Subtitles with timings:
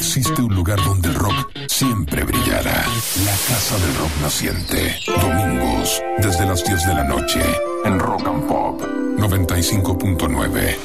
[0.00, 2.86] existe un lugar donde el rock siempre brillará.
[3.26, 4.96] La Casa del Rock Naciente.
[5.06, 7.42] Domingos, desde las 10 de la noche,
[7.84, 8.80] en Rock and Pop
[9.18, 10.76] 95.9.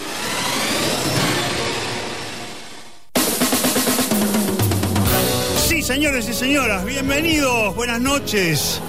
[5.65, 8.81] Sí, Señores y señoras, bienvenidos, buenas noches.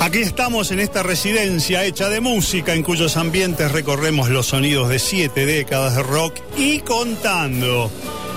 [0.00, 4.98] Aquí estamos en esta residencia hecha de música en cuyos ambientes recorremos los sonidos de
[4.98, 7.90] siete décadas de rock y contando.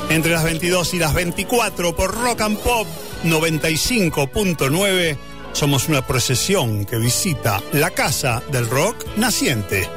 [0.10, 2.88] Entre las 22 y las 24 por Rock and Pop
[3.24, 5.18] 95.9
[5.54, 9.88] somos una procesión que visita la casa del rock naciente.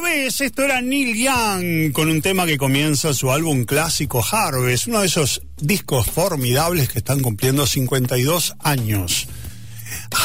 [0.00, 5.00] Vez, esto era Neil Young con un tema que comienza su álbum clásico Harvest, uno
[5.00, 9.28] de esos discos formidables que están cumpliendo 52 años.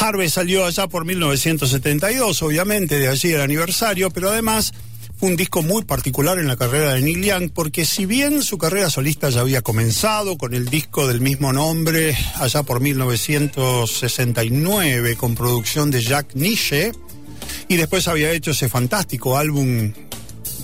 [0.00, 4.72] Harvest salió allá por 1972, obviamente, de allí el aniversario, pero además
[5.18, 8.56] fue un disco muy particular en la carrera de Neil Young, porque si bien su
[8.56, 15.34] carrera solista ya había comenzado con el disco del mismo nombre allá por 1969, con
[15.34, 16.92] producción de Jack Niche,
[17.68, 19.92] y después había hecho ese fantástico álbum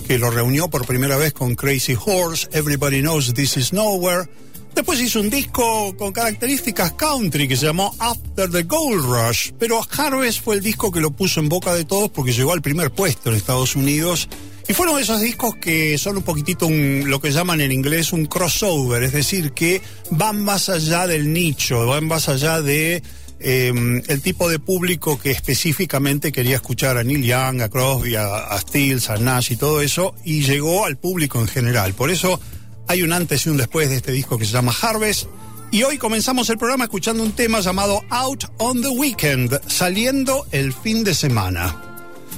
[0.07, 4.27] que lo reunió por primera vez con Crazy Horse, Everybody Knows This Is Nowhere.
[4.73, 9.81] Después hizo un disco con características country que se llamó After the Gold Rush, pero
[9.97, 12.91] Harvest fue el disco que lo puso en boca de todos porque llegó al primer
[12.91, 14.27] puesto en Estados Unidos.
[14.67, 19.03] Y fueron esos discos que son un poquitito lo que llaman en inglés un crossover,
[19.03, 23.01] es decir, que van más allá del nicho, van más allá de
[23.39, 28.37] Em, el tipo de público que específicamente quería escuchar a Neil Young, a Crosby, a,
[28.37, 31.93] a Stills, a Nash y todo eso, y llegó al público en general.
[31.93, 32.39] Por eso
[32.87, 35.27] hay un antes y un después de este disco que se llama Harvest.
[35.71, 40.73] Y hoy comenzamos el programa escuchando un tema llamado Out on the Weekend, saliendo el
[40.73, 41.81] fin de semana.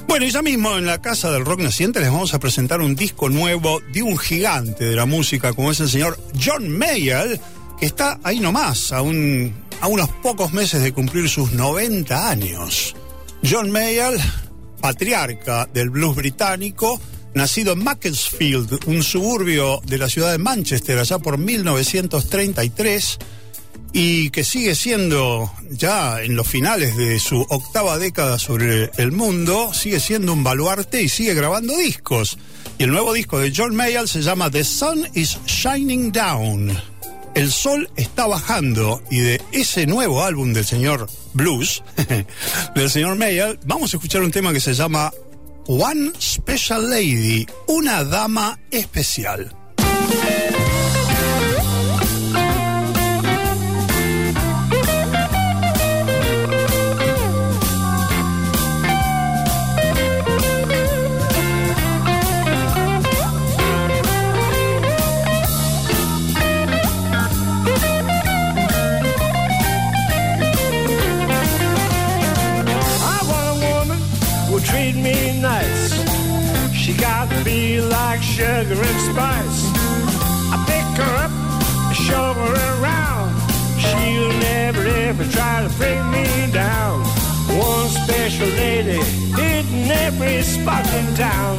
[0.08, 2.96] Bueno, y ya mismo en la Casa del Rock Naciente les vamos a presentar un
[2.96, 7.38] disco nuevo de un gigante de la música como es el señor John Mayer,
[7.78, 12.94] que está ahí nomás, a un a unos pocos meses de cumplir sus 90 años.
[13.48, 14.18] John Mayall,
[14.80, 17.00] patriarca del blues británico,
[17.34, 23.18] nacido en Macclesfield, un suburbio de la ciudad de Manchester, allá por 1933,
[23.92, 29.72] y que sigue siendo, ya en los finales de su octava década sobre el mundo,
[29.72, 32.38] sigue siendo un baluarte y sigue grabando discos.
[32.78, 36.97] Y el nuevo disco de John Mayall se llama The Sun is Shining Down.
[37.38, 41.84] El sol está bajando y de ese nuevo álbum del señor Blues,
[42.74, 45.12] del señor Mayer, vamos a escuchar un tema que se llama
[45.68, 49.54] One Special Lady, una dama especial.
[78.38, 79.60] Sugar and spice.
[80.54, 81.32] I pick her up,
[81.90, 83.34] I show her around.
[83.82, 87.02] She'll never ever try to bring me down.
[87.58, 89.02] One special lady
[89.40, 91.56] hidden every spot in town.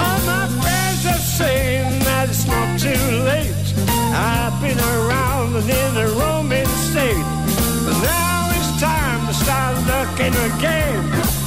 [0.00, 3.68] All my friends are saying that it's not too late.
[4.16, 7.28] I've been around and in a roaming state.
[7.84, 11.02] But now it's time to start looking again.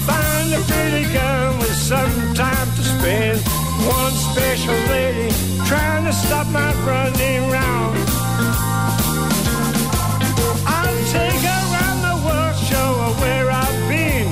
[0.06, 3.40] Find a pretty girl some time to spend.
[3.84, 5.36] One special lady
[5.68, 7.98] trying to stop my running round.
[10.66, 14.32] I'll take her around the world, show her where I've been.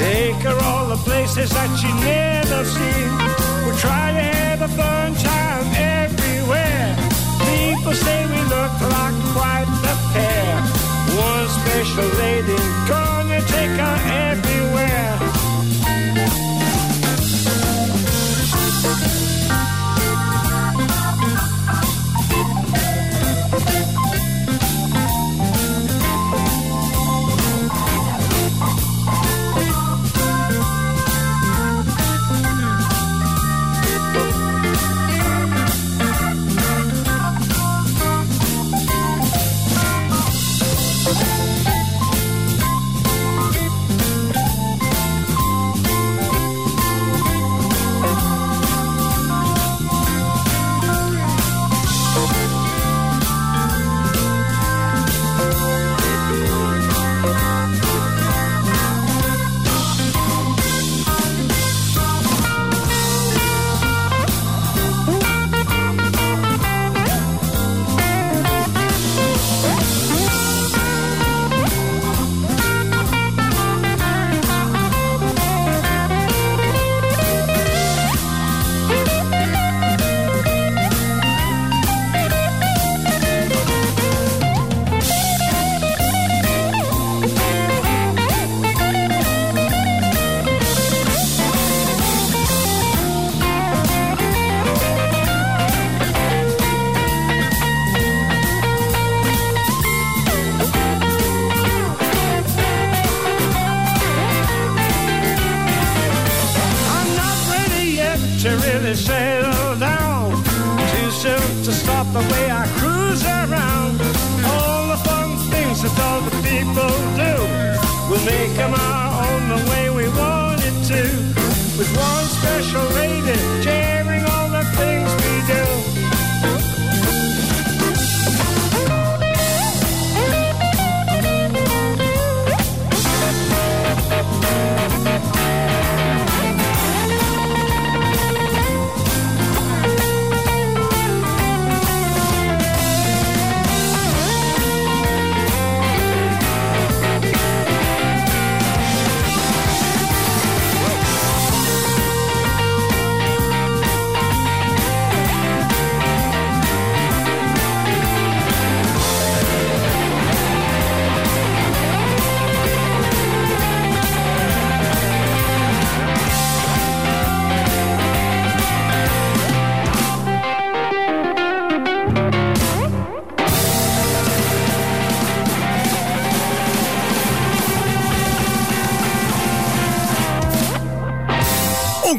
[0.00, 3.10] Take her all the places that she never seen.
[3.66, 5.66] We'll try to have a fun time
[6.00, 6.96] everywhere.
[7.44, 10.54] People say we look like quite the pair.
[11.28, 12.56] One special lady,
[12.88, 13.96] gonna take her
[14.32, 15.35] everywhere.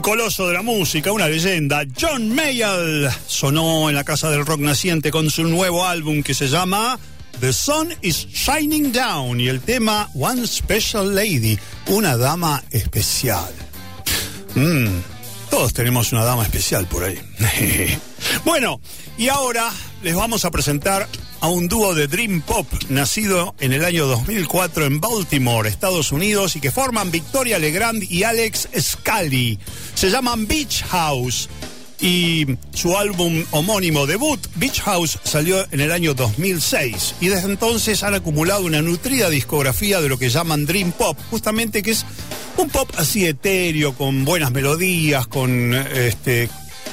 [0.08, 1.84] Coloso de la música, una leyenda.
[2.00, 6.48] John Mayall sonó en la Casa del Rock Naciente con su nuevo álbum que se
[6.48, 6.98] llama
[7.42, 13.52] The Sun is Shining Down y el tema One Special Lady, una dama especial.
[14.56, 15.02] Mm,
[15.50, 17.20] todos tenemos una dama especial por ahí.
[18.46, 18.80] bueno,
[19.18, 19.70] y ahora
[20.04, 21.06] les vamos a presentar
[21.42, 26.56] a un dúo de Dream Pop nacido en el año 2004 en Baltimore, Estados Unidos,
[26.56, 29.60] y que forman Victoria Legrand y Alex Scali.
[29.94, 31.50] Se llaman Beach House
[32.00, 38.04] y su álbum homónimo debut, Beach House, salió en el año 2006 y desde entonces
[38.04, 42.06] han acumulado una nutrida discografía de lo que llaman Dream Pop, justamente que es
[42.58, 46.50] un pop así etéreo, con buenas melodías, con este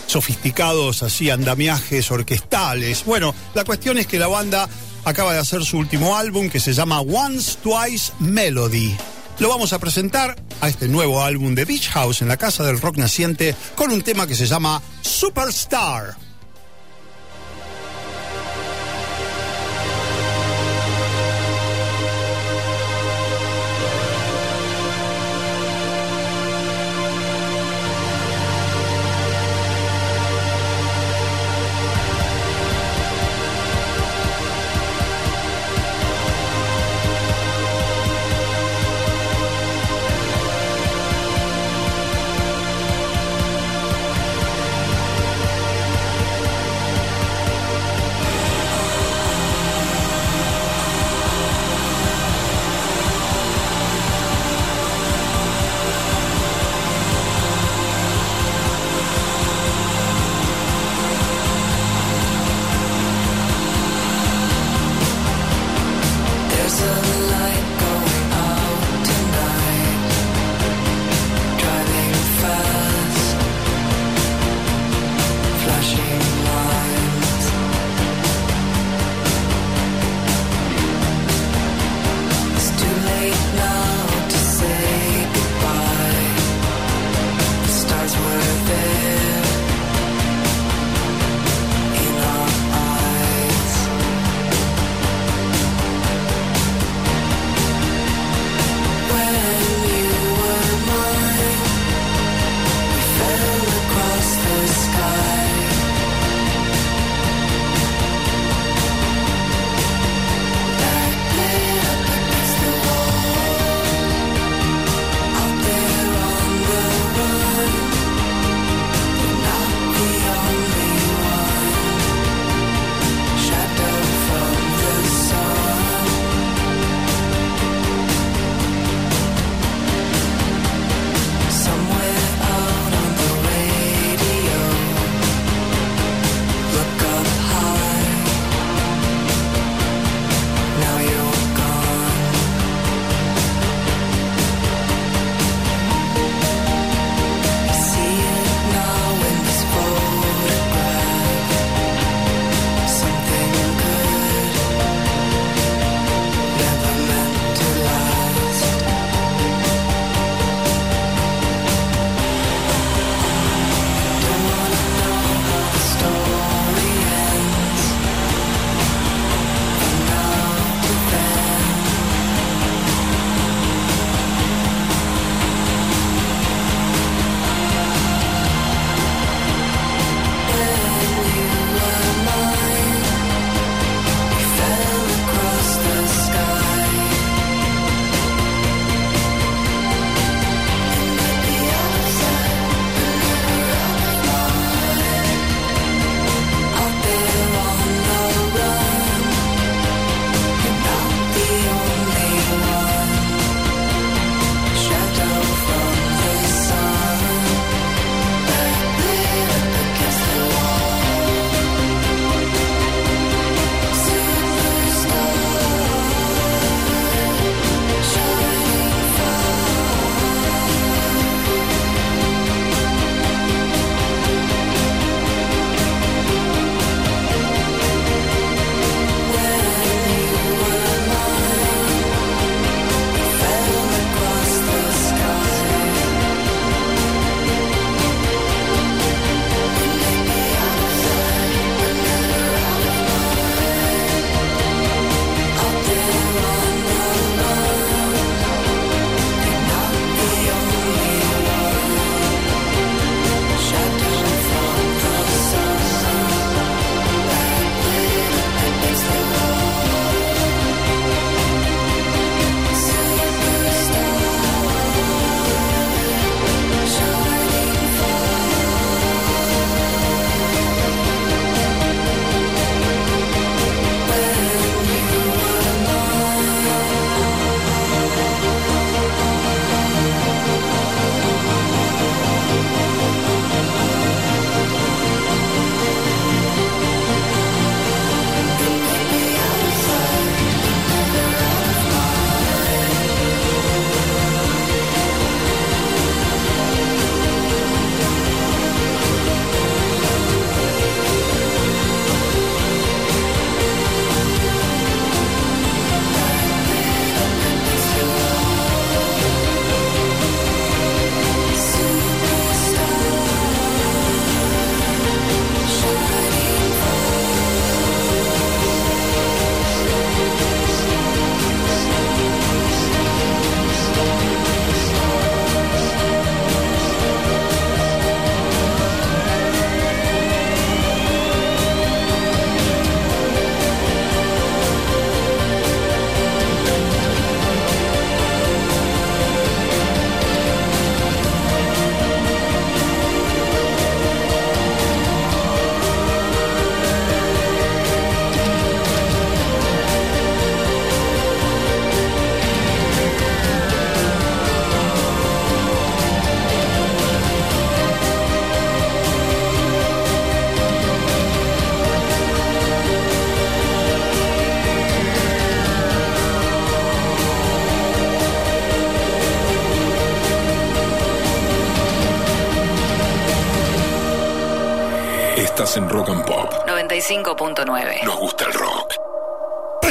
[0.07, 3.05] sofisticados así andamiajes orquestales.
[3.05, 4.69] Bueno, la cuestión es que la banda
[5.05, 8.97] acaba de hacer su último álbum que se llama Once Twice Melody.
[9.39, 12.81] Lo vamos a presentar a este nuevo álbum de Beach House en la Casa del
[12.81, 16.24] Rock Naciente con un tema que se llama Superstar.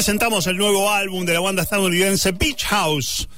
[0.04, 3.30] Presentamos el nuevo álbum de la banda estadounidense Beach House,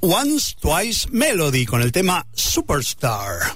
[0.00, 3.54] Once Twice Melody, con el tema Superstar.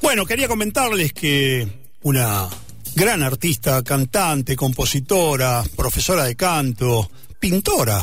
[0.00, 1.68] Bueno, quería comentarles que
[2.00, 2.48] una
[2.94, 8.02] gran artista, cantante, compositora, profesora de canto, pintora,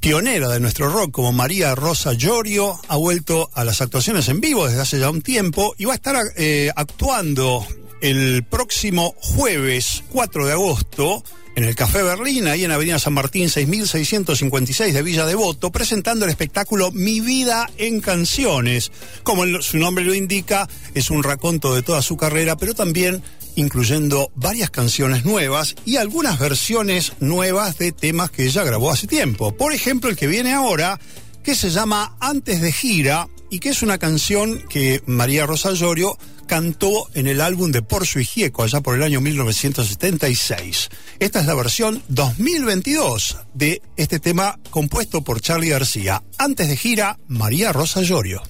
[0.00, 4.66] pionera de nuestro rock como María Rosa Llorio, ha vuelto a las actuaciones en vivo
[4.66, 7.62] desde hace ya un tiempo y va a estar eh, actuando
[8.00, 11.22] el próximo jueves 4 de agosto
[11.54, 16.30] en el Café Berlín, ahí en Avenida San Martín 6656 de Villa Devoto, presentando el
[16.30, 18.92] espectáculo Mi vida en canciones.
[19.22, 23.22] Como su nombre lo indica, es un raconto de toda su carrera, pero también
[23.56, 29.56] incluyendo varias canciones nuevas y algunas versiones nuevas de temas que ella grabó hace tiempo.
[29.56, 31.00] Por ejemplo, el que viene ahora,
[31.42, 36.16] que se llama Antes de Gira y que es una canción que María Rosa Llorio
[36.50, 40.88] cantó en el álbum de Por su Hijieco allá por el año 1976.
[41.20, 46.24] Esta es la versión 2022 de este tema compuesto por Charlie García.
[46.38, 48.42] Antes de gira, María Rosa Llorio.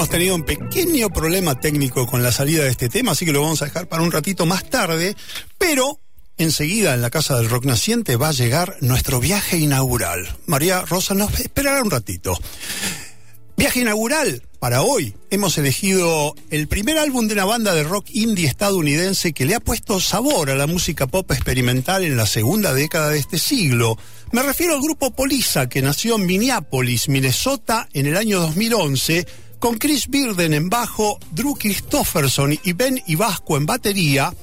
[0.00, 3.42] Hemos tenido un pequeño problema técnico con la salida de este tema, así que lo
[3.42, 5.14] vamos a dejar para un ratito más tarde,
[5.58, 6.00] pero
[6.38, 10.38] enseguida en la Casa del Rock Naciente va a llegar nuestro viaje inaugural.
[10.46, 12.34] María Rosa nos esperará un ratito.
[13.58, 15.14] Viaje inaugural para hoy.
[15.28, 19.60] Hemos elegido el primer álbum de una banda de rock indie estadounidense que le ha
[19.60, 23.98] puesto sabor a la música pop experimental en la segunda década de este siglo.
[24.32, 29.26] Me refiero al grupo Polisa, que nació en Minneapolis, Minnesota, en el año 2011,
[29.60, 34.34] con Chris Birden en bajo, Drew Christofferson y Ben Ibasco en batería,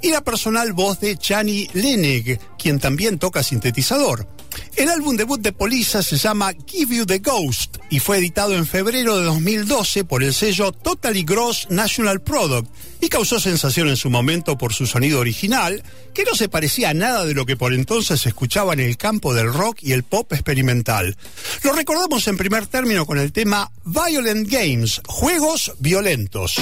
[0.00, 4.28] y la personal voz de Chani Leneg, quien también toca sintetizador.
[4.76, 8.66] El álbum debut de Polisa se llama Give You the Ghost y fue editado en
[8.66, 12.68] febrero de 2012 por el sello Totally Gross National Product
[13.00, 15.82] y causó sensación en su momento por su sonido original,
[16.14, 18.96] que no se parecía a nada de lo que por entonces se escuchaba en el
[18.96, 21.16] campo del rock y el pop experimental.
[21.62, 26.56] Lo recordamos en primer término con el tema Violent Games, Juegos Violentos.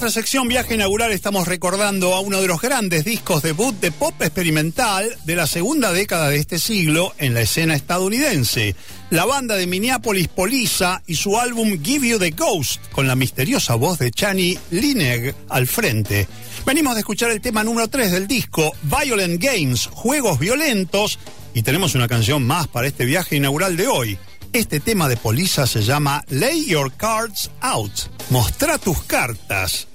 [0.00, 4.14] Nuestra sección Viaje Inaugural estamos recordando a uno de los grandes discos debut de pop
[4.20, 8.76] experimental de la segunda década de este siglo en la escena estadounidense.
[9.10, 13.74] La banda de Minneapolis Polisa y su álbum Give You the Ghost con la misteriosa
[13.74, 16.28] voz de Chani Lineg al frente.
[16.64, 21.18] Venimos de escuchar el tema número 3 del disco, Violent Games, Juegos Violentos,
[21.54, 24.16] y tenemos una canción más para este viaje inaugural de hoy.
[24.52, 28.07] Este tema de Polisa se llama Lay Your Cards Out.
[28.30, 29.88] Mostra tus cartas.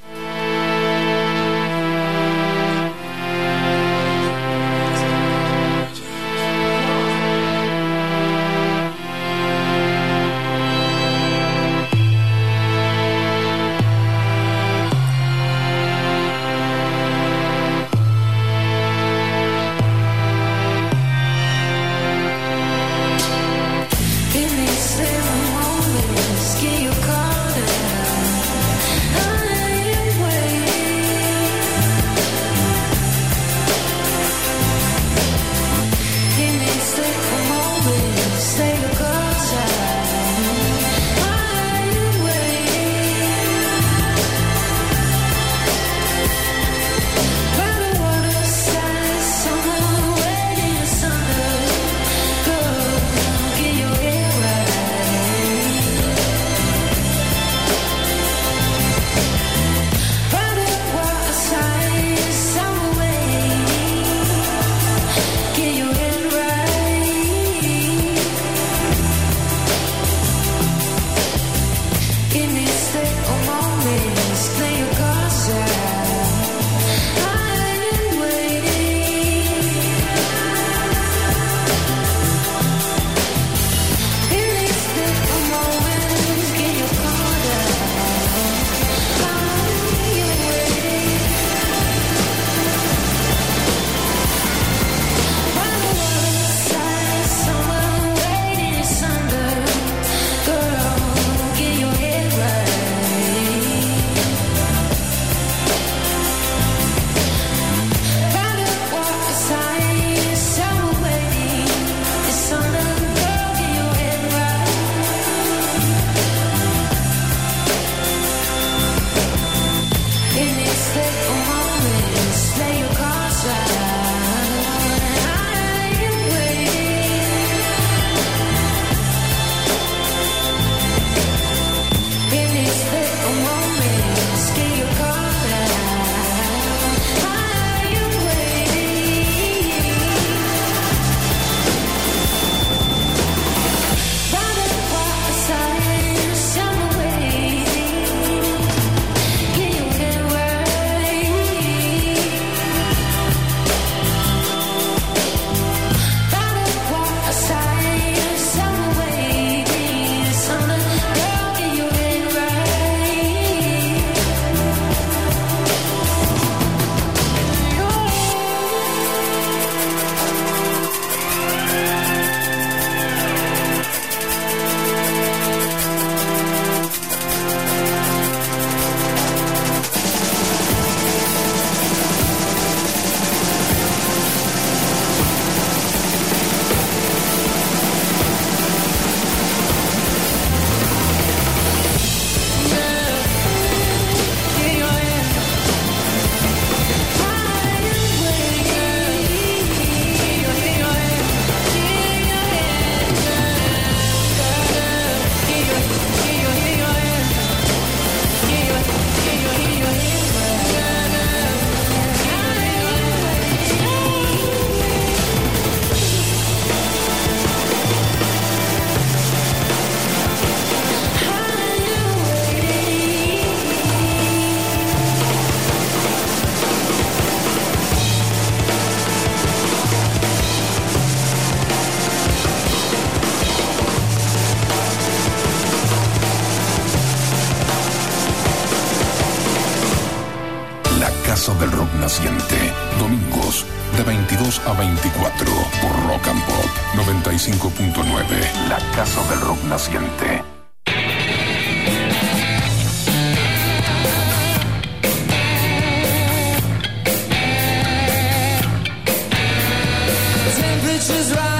[261.23, 261.52] is right.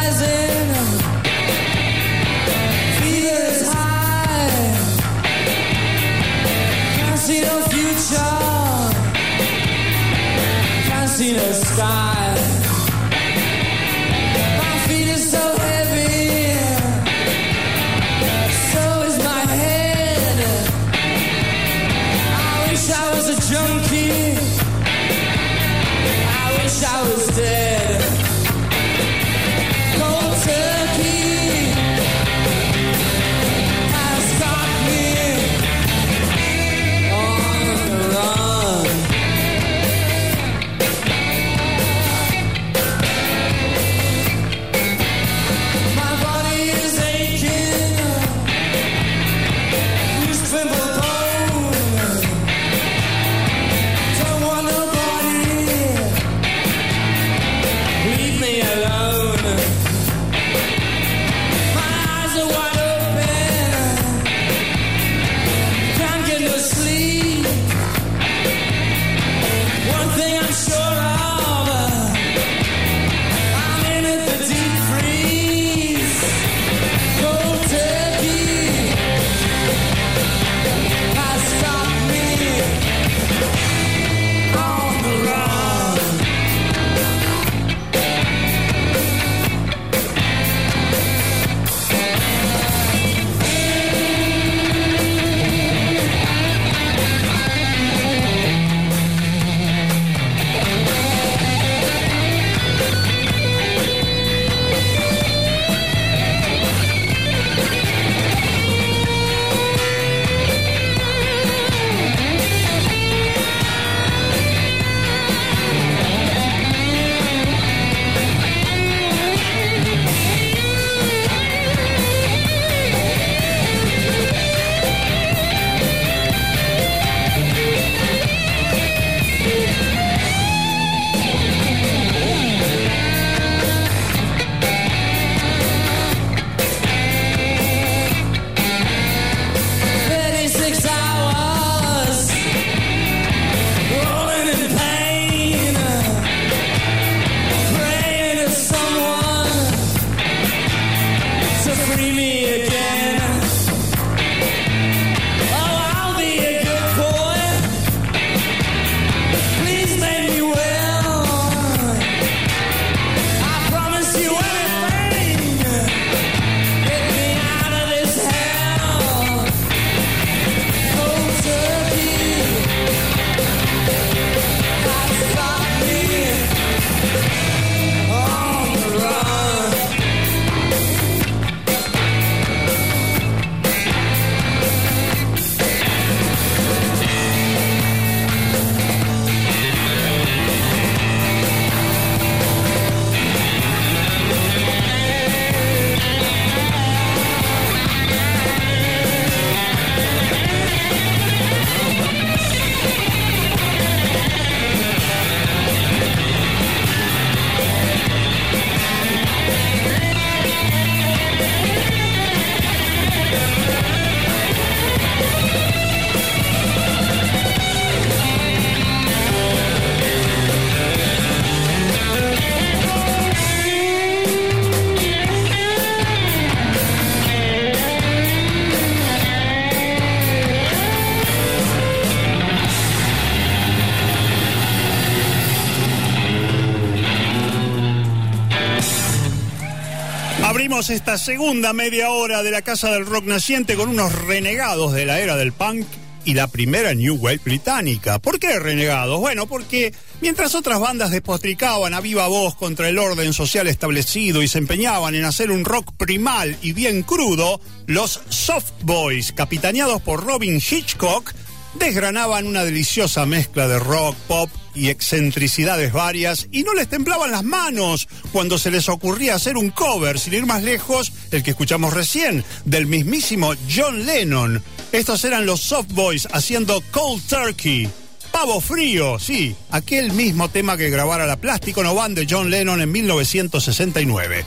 [240.74, 245.20] Esta segunda media hora de la Casa del Rock Naciente con unos renegados de la
[245.20, 245.86] era del punk
[246.26, 248.18] y la primera New Wave británica.
[248.18, 249.20] ¿Por qué renegados?
[249.20, 254.48] Bueno, porque mientras otras bandas despotricaban a viva voz contra el orden social establecido y
[254.48, 260.26] se empeñaban en hacer un rock primal y bien crudo, los Soft Boys, capitaneados por
[260.26, 261.34] Robin Hitchcock,
[261.76, 267.44] desgranaban una deliciosa mezcla de rock, pop y excentricidades varias y no les temblaban las
[267.44, 271.94] manos cuando se les ocurría hacer un cover, sin ir más lejos, el que escuchamos
[271.94, 274.64] recién, del mismísimo John Lennon.
[274.92, 277.90] Estos eran los Soft Boys haciendo Cold Turkey.
[278.34, 282.92] Pavo Frío, sí, aquel mismo tema que grabara la Plástico No de John Lennon en
[282.92, 284.44] 1969.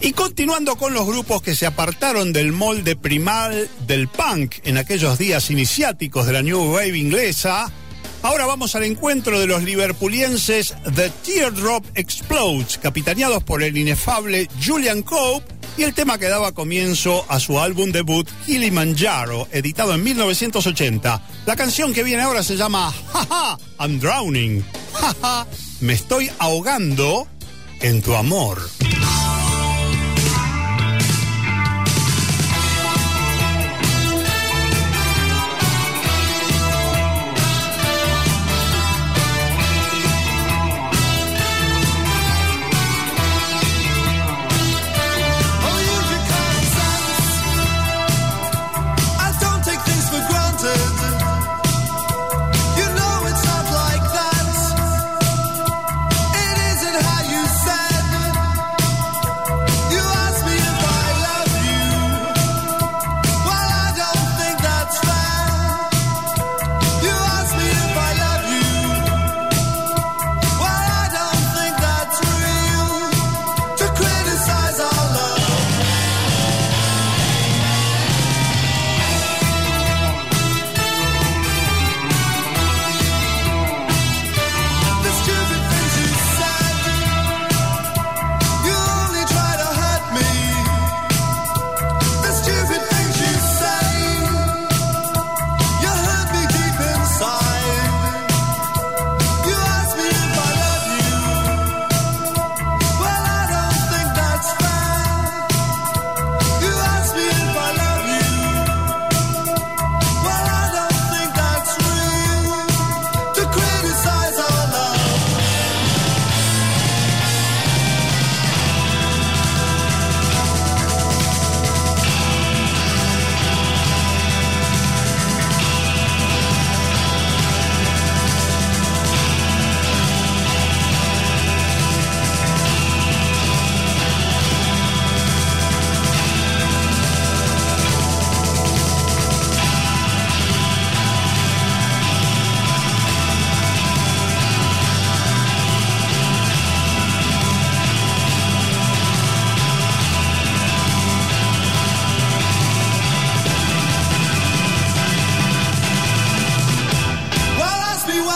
[0.00, 5.18] Y continuando con los grupos que se apartaron del molde primal del punk en aquellos
[5.18, 7.70] días iniciáticos de la New Wave inglesa,
[8.26, 15.02] ahora vamos al encuentro de los liverpulienses The Teardrop Explodes, capitaneados por el inefable Julian
[15.02, 21.22] Cope, y el tema que daba comienzo a su álbum debut Kilimanjaro, editado en 1980.
[21.46, 24.64] La canción que viene ahora se llama Jaja, I'm Drowning.
[24.92, 25.46] Jaja,
[25.80, 27.28] Me estoy ahogando
[27.80, 28.58] en tu amor.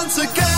[0.03, 0.50] Once again,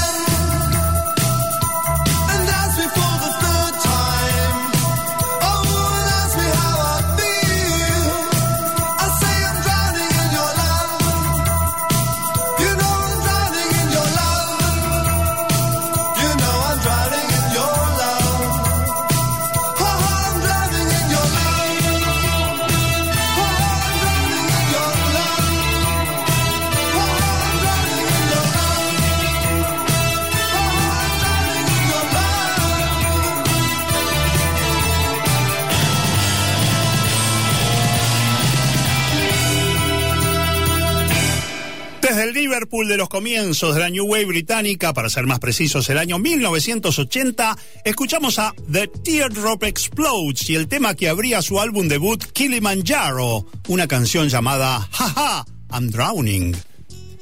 [42.53, 46.19] Liverpool de los comienzos de la New Wave británica, para ser más precisos, el año
[46.19, 53.47] 1980, escuchamos a The Teardrop Explodes y el tema que abría su álbum debut Kilimanjaro,
[53.69, 56.55] una canción llamada Haha, I'm Drowning.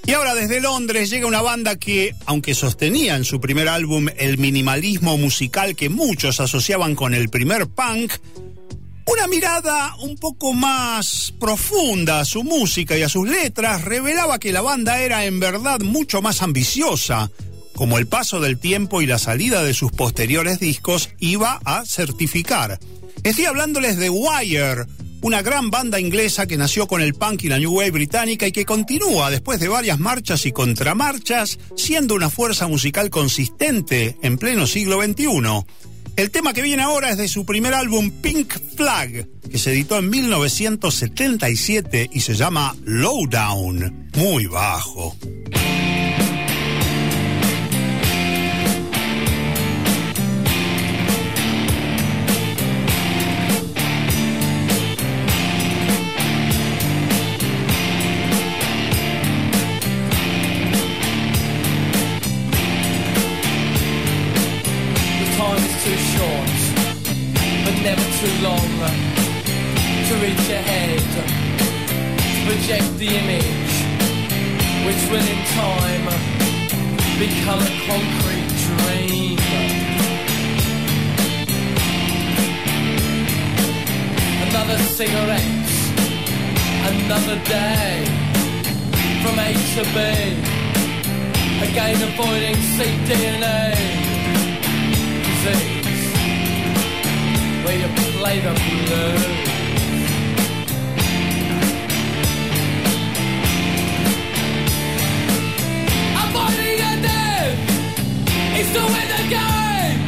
[0.04, 4.36] Y ahora desde Londres llega una banda que, aunque sostenía en su primer álbum el
[4.36, 8.14] minimalismo musical que muchos asociaban con el primer punk,
[9.10, 14.52] una mirada un poco más profunda a su música y a sus letras revelaba que
[14.52, 17.28] la banda era en verdad mucho más ambiciosa,
[17.74, 22.78] como el paso del tiempo y la salida de sus posteriores discos iba a certificar.
[23.24, 24.86] Estoy hablándoles de Wire,
[25.22, 28.52] una gran banda inglesa que nació con el punk y la new wave británica y
[28.52, 34.68] que continúa después de varias marchas y contramarchas siendo una fuerza musical consistente en pleno
[34.68, 35.64] siglo XXI.
[36.20, 39.96] El tema que viene ahora es de su primer álbum Pink Flag, que se editó
[39.96, 45.16] en 1977 y se llama Lowdown, muy bajo.
[68.20, 68.68] Too long
[70.08, 71.22] to reach ahead, to
[72.44, 73.74] project the image,
[74.84, 76.04] which will in time
[77.16, 79.38] become a concrete dream.
[84.48, 85.70] Another cigarette,
[86.92, 88.04] another day,
[89.22, 89.98] from A to B.
[91.70, 93.60] Again avoiding cDNA
[95.24, 95.80] disease
[97.64, 99.24] where you play the blues.
[106.22, 107.56] Avoiding a death
[108.60, 110.00] is to win the game,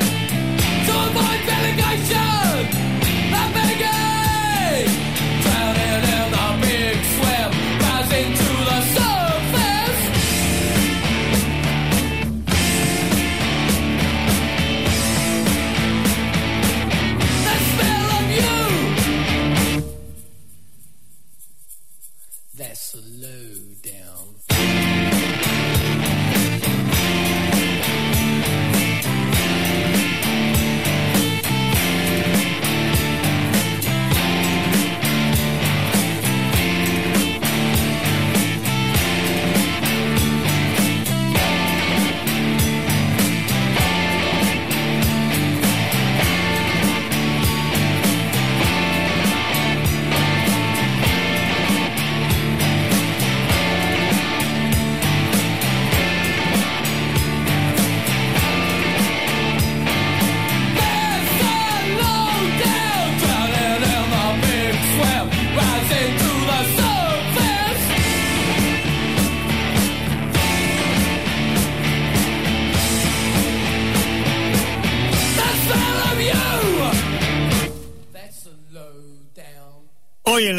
[0.87, 2.42] to avoid relegation.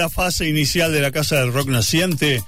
[0.04, 2.44] La fase inicial de la Casa del Rock Naciente.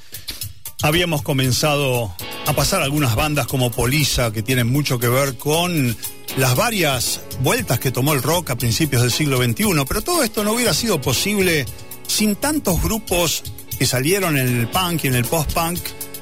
[0.81, 2.13] Habíamos comenzado
[2.45, 5.95] a pasar algunas bandas como Polisa que tienen mucho que ver con
[6.35, 10.43] las varias vueltas que tomó el rock a principios del siglo XXI, pero todo esto
[10.43, 11.65] no hubiera sido posible
[12.07, 13.41] sin tantos grupos
[13.79, 15.79] que salieron en el punk y en el post-punk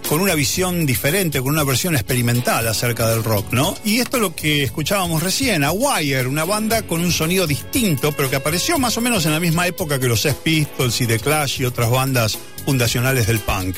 [0.08, 3.76] con una visión diferente, con una versión experimental acerca del rock, ¿no?
[3.84, 8.12] Y esto es lo que escuchábamos recién, a Wire, una banda con un sonido distinto,
[8.12, 11.08] pero que apareció más o menos en la misma época que los Sex Pistols y
[11.08, 13.76] The Clash y otras bandas fundacionales del punk.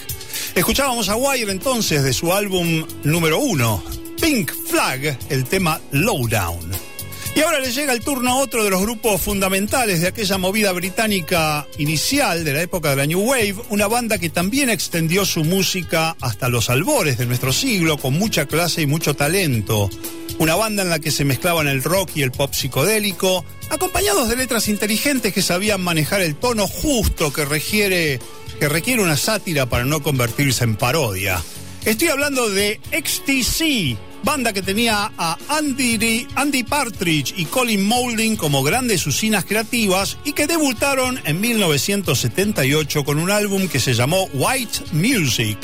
[0.55, 3.83] Escuchábamos a Wire entonces de su álbum número uno,
[4.21, 6.84] Pink Flag, el tema Lowdown.
[7.35, 10.71] Y ahora le llega el turno a otro de los grupos fundamentales de aquella movida
[10.71, 15.43] británica inicial de la época de la New Wave, una banda que también extendió su
[15.43, 19.89] música hasta los albores de nuestro siglo con mucha clase y mucho talento.
[20.39, 24.37] Una banda en la que se mezclaban el rock y el pop psicodélico, acompañados de
[24.37, 28.21] letras inteligentes que sabían manejar el tono justo que requiere,
[28.61, 31.43] que requiere una sátira para no convertirse en parodia.
[31.83, 38.63] Estoy hablando de XTC, banda que tenía a Andy, Andy Partridge y Colin Moulding como
[38.63, 44.79] grandes usinas creativas y que debutaron en 1978 con un álbum que se llamó White
[44.91, 45.57] Music.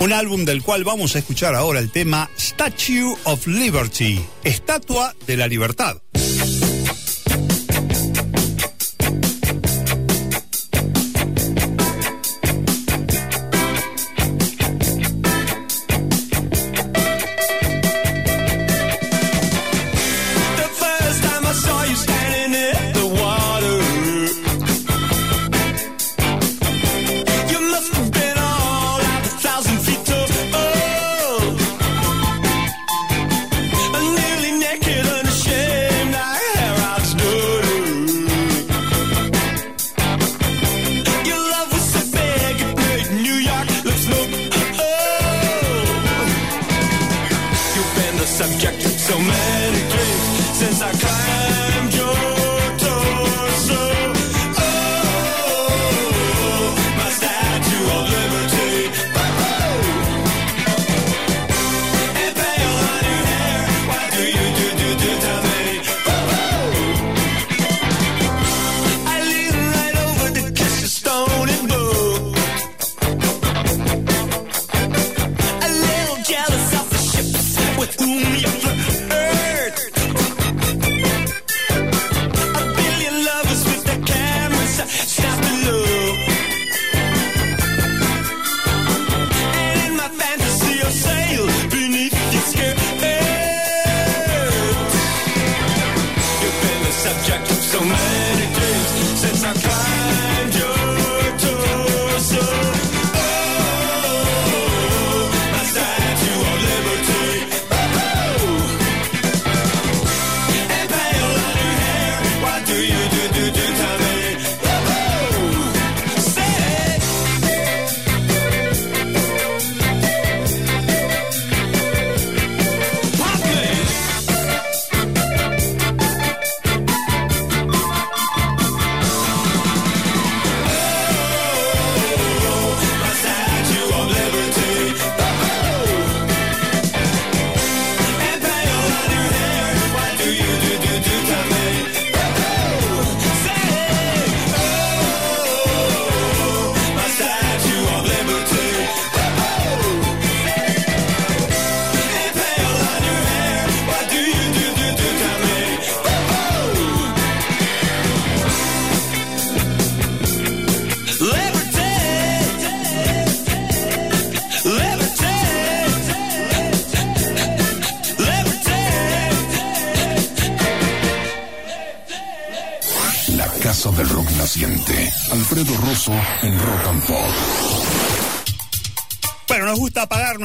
[0.00, 5.36] Un álbum del cual vamos a escuchar ahora el tema Statue of Liberty, Estatua de
[5.36, 5.98] la Libertad.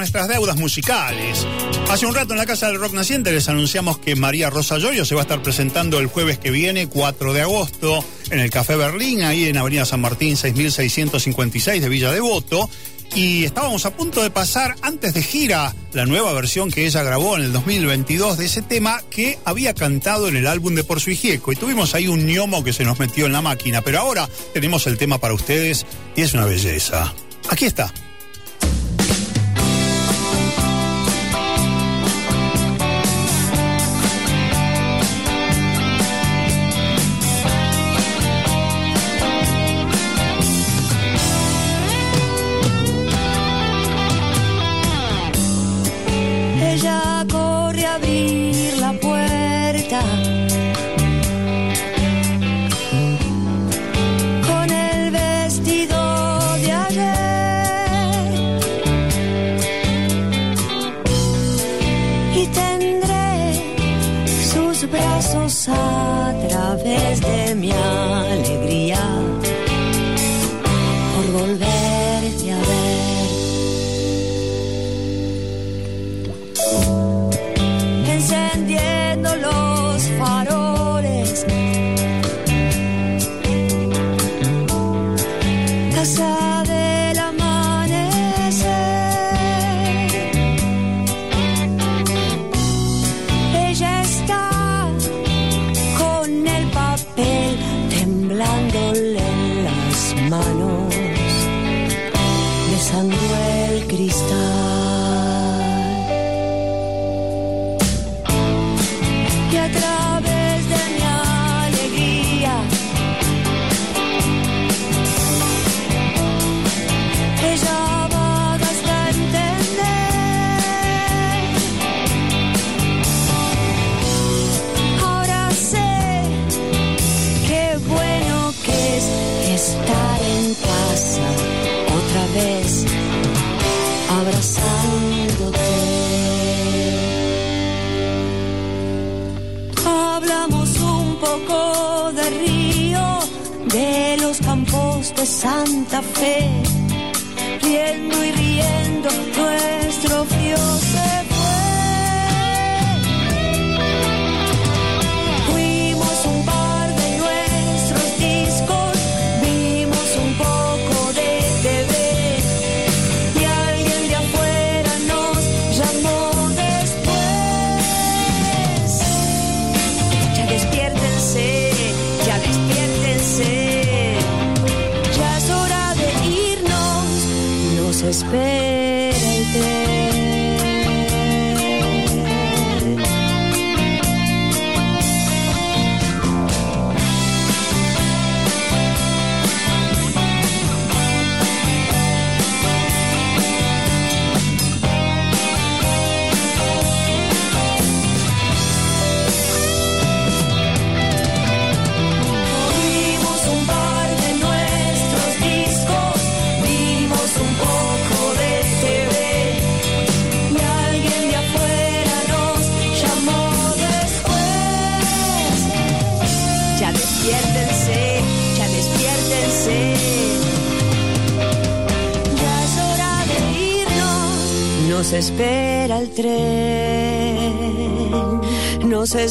[0.04, 1.48] Nuestras deudas musicales.
[1.90, 5.06] Hace un rato en la Casa del Rock Naciente les anunciamos que María Rosa Llorio
[5.06, 8.76] se va a estar presentando el jueves que viene, 4 de agosto, en el Café
[8.76, 12.70] Berlín, ahí en Avenida San Martín, 6656 de Villa Devoto.
[13.16, 17.38] Y estábamos a punto de pasar antes de gira la nueva versión que ella grabó
[17.38, 21.12] en el 2022 de ese tema que había cantado en el álbum de Por su
[21.12, 21.54] Hijieco.
[21.54, 23.82] Y tuvimos ahí un ñomo que se nos metió en la máquina.
[23.82, 25.86] Pero ahora tenemos el tema para ustedes
[26.18, 27.14] y es una belleza.
[27.50, 27.94] Aquí está.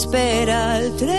[0.03, 1.11] Espera el tren.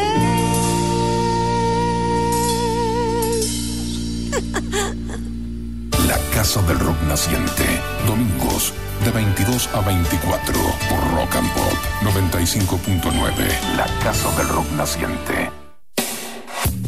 [6.07, 7.63] La Casa del Rock Naciente.
[8.05, 8.73] Domingos
[9.05, 10.53] de 22 a 24
[10.89, 13.77] por Rock and Pop 95.9.
[13.77, 15.51] La Casa del Rock Naciente.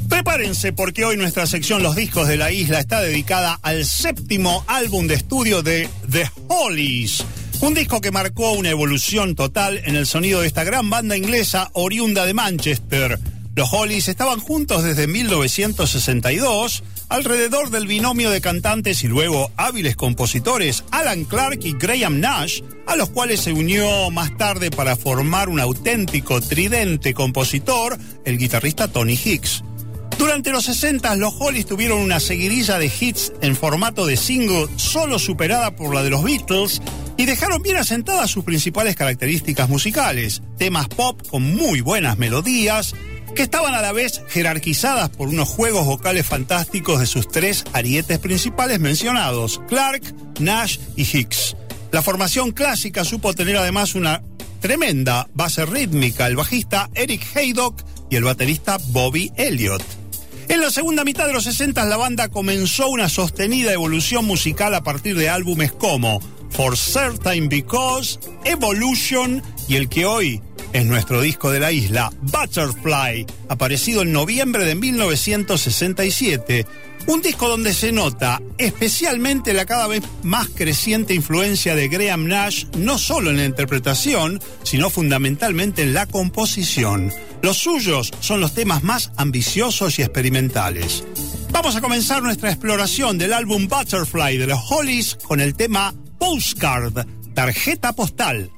[0.09, 5.07] Prepárense porque hoy nuestra sección Los discos de la isla está dedicada al séptimo álbum
[5.07, 7.23] de estudio de The Hollies.
[7.65, 11.71] Un disco que marcó una evolución total en el sonido de esta gran banda inglesa
[11.73, 13.19] oriunda de Manchester.
[13.55, 20.83] Los Hollies estaban juntos desde 1962 alrededor del binomio de cantantes y luego hábiles compositores
[20.91, 25.59] Alan Clark y Graham Nash, a los cuales se unió más tarde para formar un
[25.59, 29.63] auténtico tridente compositor, el guitarrista Tony Hicks.
[30.19, 35.17] Durante los 60 los Hollies tuvieron una seguidilla de hits en formato de single solo
[35.17, 36.79] superada por la de los Beatles
[37.17, 42.93] y dejaron bien asentadas sus principales características musicales, temas pop con muy buenas melodías
[43.35, 48.19] que estaban a la vez jerarquizadas por unos juegos vocales fantásticos de sus tres arietes
[48.19, 50.01] principales mencionados, Clark,
[50.39, 51.55] Nash y Hicks.
[51.91, 54.21] La formación clásica supo tener además una
[54.61, 59.83] tremenda base rítmica, el bajista Eric Haydock y el baterista Bobby Elliott.
[60.47, 64.83] En la segunda mitad de los 60 la banda comenzó una sostenida evolución musical a
[64.83, 66.21] partir de álbumes como
[66.55, 70.41] For Certain Because, Evolution y el que hoy
[70.71, 76.65] es nuestro disco de la isla, Butterfly, aparecido en noviembre de 1967.
[77.07, 82.65] Un disco donde se nota especialmente la cada vez más creciente influencia de Graham Nash,
[82.77, 87.11] no solo en la interpretación, sino fundamentalmente en la composición.
[87.41, 91.03] Los suyos son los temas más ambiciosos y experimentales.
[91.51, 95.93] Vamos a comenzar nuestra exploración del álbum Butterfly de los Hollies con el tema
[96.25, 97.05] Postcard,
[97.35, 98.49] tarjeta postal.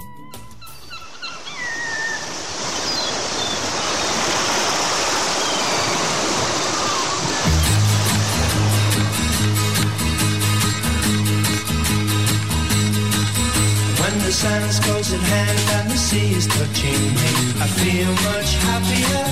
[14.00, 18.52] When the sun's close at hand and the sea is touching me, I feel much
[18.64, 19.26] happier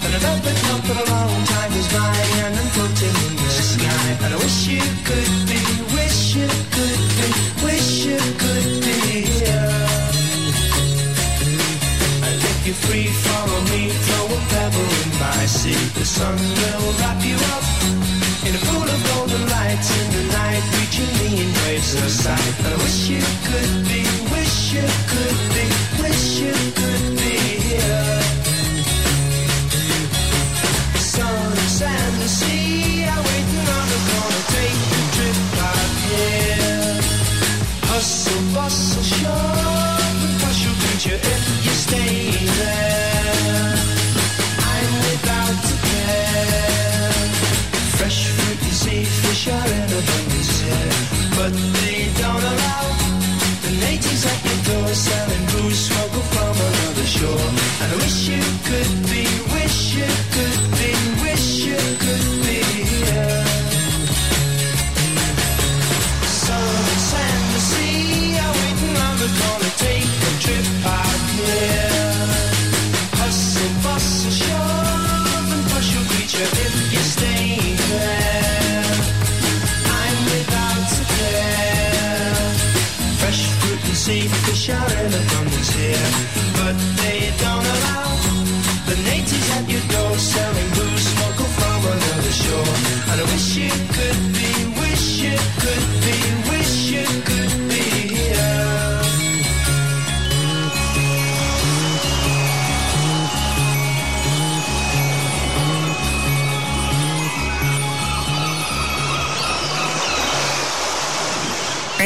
[0.00, 4.06] than I've ever felt for a long time by and I'm floating in the sky.
[4.24, 5.60] And I wish you could be,
[5.94, 7.09] wish you could
[12.70, 15.74] You're free, follow me, throw a pebble in my sea.
[15.98, 17.66] The sun will wrap you up
[18.46, 22.54] in a pool of golden light in the night, reaching me in waves of sight.
[22.64, 23.99] I wish you could be,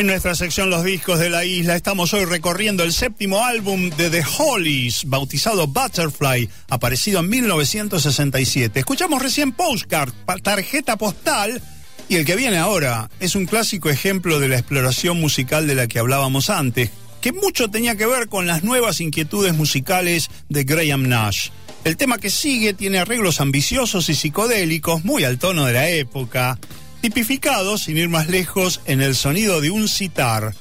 [0.05, 4.11] En nuestra sección Los discos de la isla estamos hoy recorriendo el séptimo álbum de
[4.11, 8.81] The Hollies, bautizado Butterfly, aparecido en 1967.
[8.81, 11.63] Escuchamos recién Postcard, tarjeta postal,
[12.11, 15.87] y el que viene ahora es un clásico ejemplo de la exploración musical de la
[15.87, 16.91] que hablábamos antes,
[17.23, 21.49] que mucho tenía que ver con las nuevas inquietudes musicales de Graham Nash.
[21.85, 26.59] El tema que sigue tiene arreglos ambiciosos y psicodélicos, muy al tono de la época,
[27.05, 30.55] tipificados, sin ir más lejos, en el sonido de un sitar.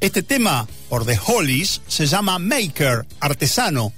[0.00, 3.94] Este tema, por The Hollies, se llama Maker, artesano.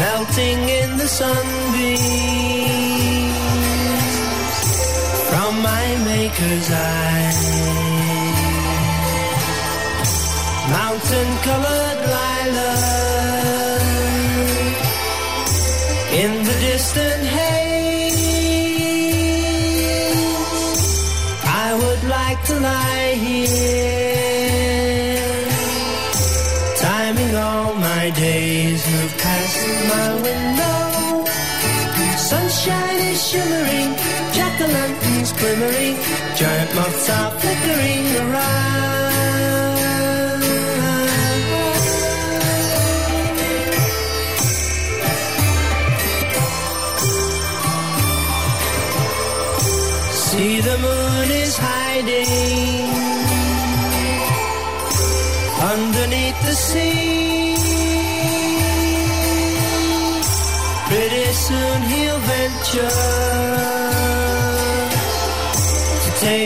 [0.00, 2.22] melting in the sunbeams
[5.28, 7.40] from my maker's eyes.
[10.78, 13.02] Mountain colored lilac
[16.22, 17.22] in the distant
[35.42, 35.96] glimmering,
[36.36, 38.82] giant moths are flickering around.
[50.26, 52.88] See the moon is hiding
[55.74, 57.56] underneath the sea.
[60.88, 63.81] Pretty soon he'll venture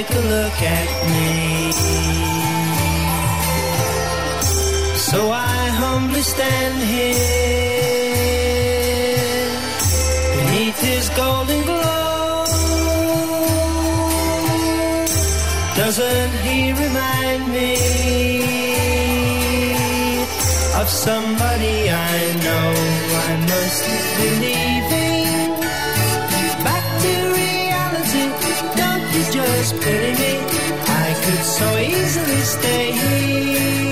[0.07, 1.72] take a look at me.
[4.96, 7.16] So I humbly stand here
[10.36, 12.44] beneath his golden glow.
[15.76, 17.74] Doesn't he remind me
[20.80, 22.74] of somebody I know?
[23.28, 23.84] I must
[24.16, 24.55] be
[29.68, 30.38] just pity me?
[30.86, 33.86] I could so easily stay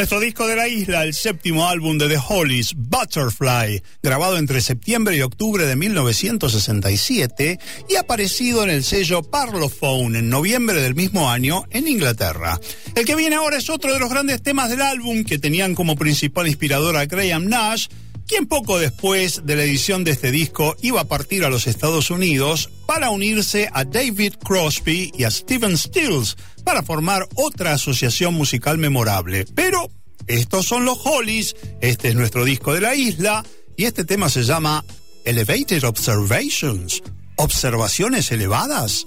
[0.00, 5.14] Nuestro disco de la isla, el séptimo álbum de The Hollies, Butterfly, grabado entre septiembre
[5.14, 11.64] y octubre de 1967 y aparecido en el sello Parlophone en noviembre del mismo año
[11.68, 12.58] en Inglaterra.
[12.94, 15.96] El que viene ahora es otro de los grandes temas del álbum que tenían como
[15.96, 17.88] principal inspirador a Graham Nash,
[18.30, 22.12] quien poco después de la edición de este disco iba a partir a los Estados
[22.12, 28.78] Unidos para unirse a David Crosby y a Stephen Stills para formar otra asociación musical
[28.78, 29.46] memorable.
[29.56, 29.88] Pero
[30.28, 33.44] estos son los Hollies, este es nuestro disco de la isla
[33.76, 34.84] y este tema se llama
[35.24, 37.02] Elevated Observations,
[37.34, 39.02] observaciones elevadas.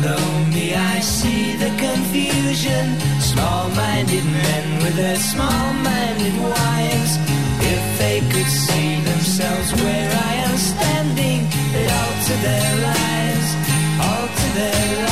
[0.00, 2.98] Below me, I see the confusion.
[3.20, 7.12] Small minded men with their small minded wives.
[7.74, 11.40] If they could see themselves where I am standing,
[11.72, 13.48] they'd alter their lives,
[14.00, 15.09] alter their lives.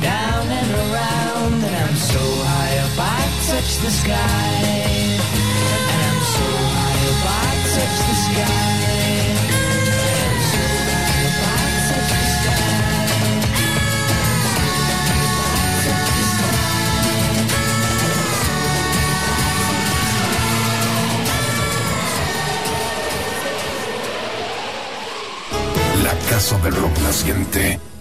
[0.00, 1.54] Down, and around.
[1.66, 5.18] And I'm so high up, I touch the sky.
[6.02, 6.94] I'm so high
[8.08, 8.74] the sky.
[26.02, 27.93] La casa del rock naciente.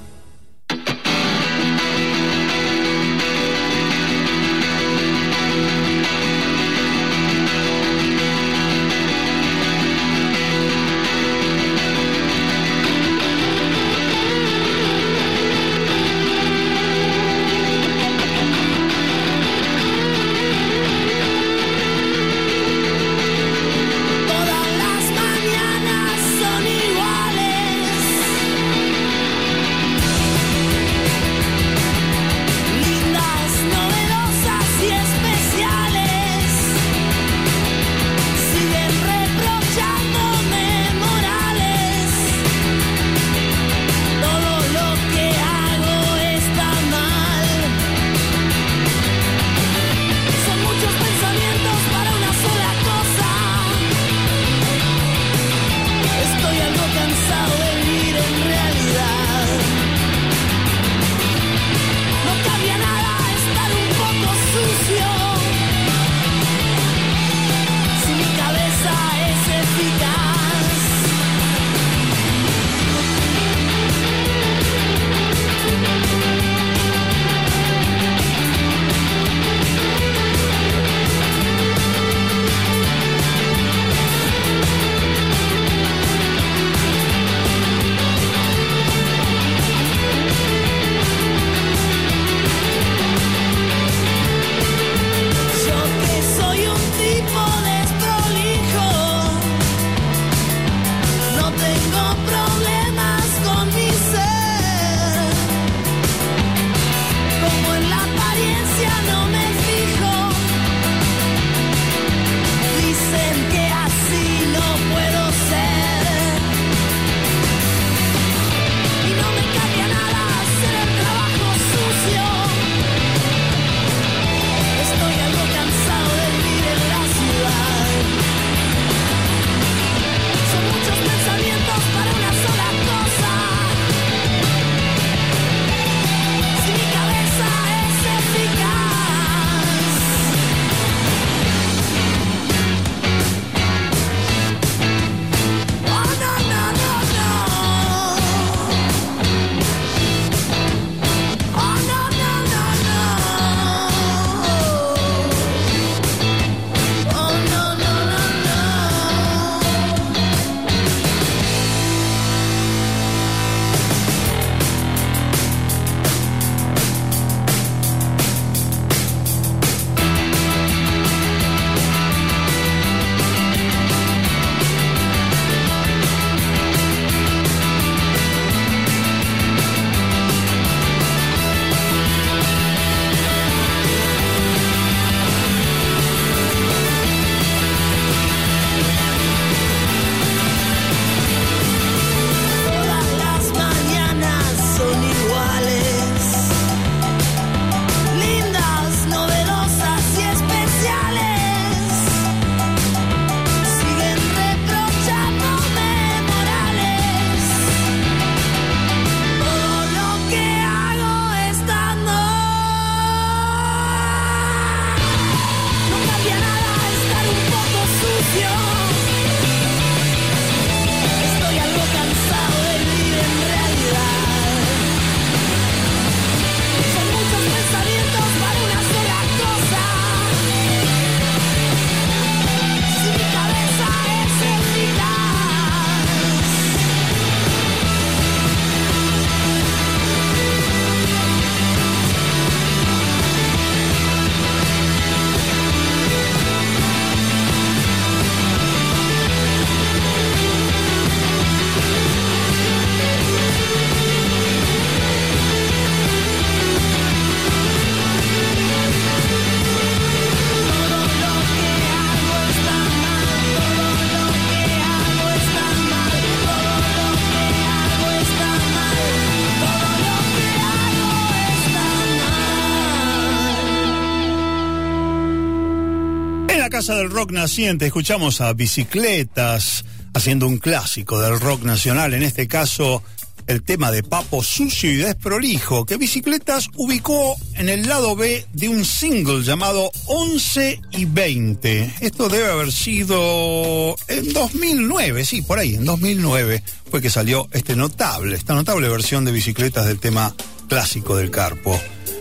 [276.87, 283.01] Del Rock Naciente escuchamos a Bicicletas haciendo un clásico del rock nacional, en este caso
[283.47, 288.67] el tema de Papo Sucio y Desprolijo, que Bicicletas ubicó en el lado B de
[288.67, 291.93] un single llamado 11 y 20.
[292.01, 297.77] Esto debe haber sido en 2009, sí, por ahí, en 2009 fue que salió este
[297.77, 300.35] notable, esta notable versión de Bicicletas del tema
[300.67, 301.79] clásico del Carpo.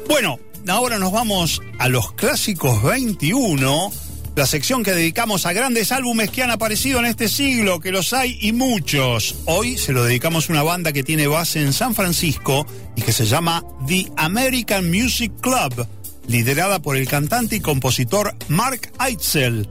[0.09, 0.39] Bueno,
[0.69, 3.93] ahora nos vamos a los clásicos 21,
[4.35, 8.13] la sección que dedicamos a grandes álbumes que han aparecido en este siglo, que los
[8.13, 9.37] hay y muchos.
[9.45, 12.67] Hoy se lo dedicamos a una banda que tiene base en San Francisco
[12.97, 15.87] y que se llama The American Music Club,
[16.29, 19.69] liderada por el cantante y compositor Mark Eitzel.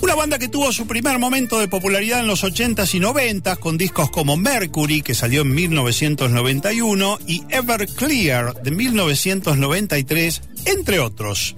[0.00, 3.76] Una banda que tuvo su primer momento de popularidad en los 80s y 90s con
[3.76, 11.54] discos como Mercury, que salió en 1991, y Everclear, de 1993, entre otros.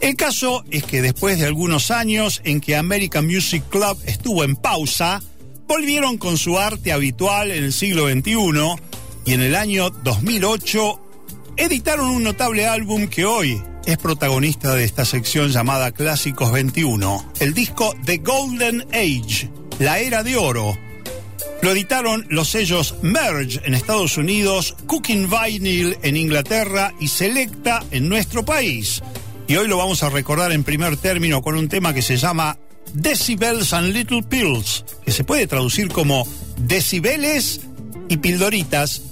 [0.00, 4.56] El caso es que después de algunos años en que American Music Club estuvo en
[4.56, 5.20] pausa,
[5.68, 8.34] volvieron con su arte habitual en el siglo XXI
[9.26, 11.00] y en el año 2008
[11.58, 17.52] editaron un notable álbum que hoy es protagonista de esta sección llamada Clásicos 21, el
[17.52, 20.78] disco The Golden Age, la era de oro.
[21.60, 28.08] Lo editaron los sellos Merge en Estados Unidos, Cooking Vinyl en Inglaterra y Selecta en
[28.08, 29.02] nuestro país.
[29.50, 32.56] Y hoy lo vamos a recordar en primer término con un tema que se llama
[32.94, 36.24] Decibels and Little Pills, que se puede traducir como
[36.56, 37.60] decibeles
[38.08, 39.02] y pildoritas.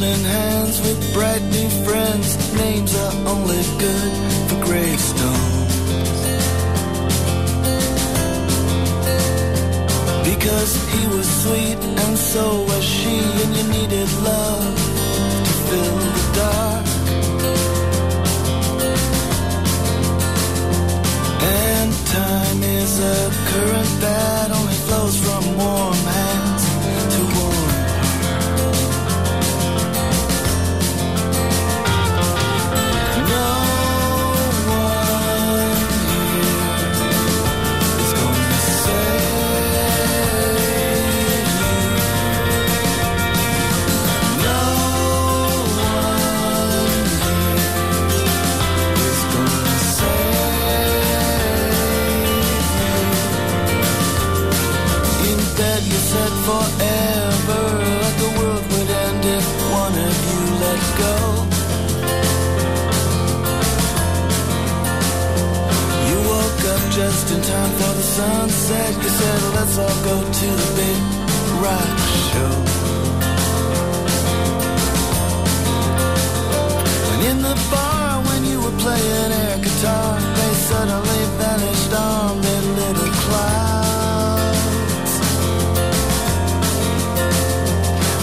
[0.00, 4.12] Holding hands with bright new friends, names are only good
[4.48, 5.74] for gravestones.
[10.24, 14.74] Because he was sweet and so was she, and you needed love
[15.44, 16.86] to fill the dark.
[21.44, 24.50] And time is a current that
[68.20, 71.00] sunset You said let's all go to the big
[71.64, 71.98] rock
[72.28, 72.54] show.
[77.10, 82.64] And in the bar when you were playing air guitar They suddenly vanished on their
[82.80, 85.12] little clouds.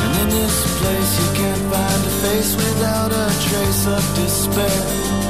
[0.03, 5.26] And in this place you can't find a face without a trace of despair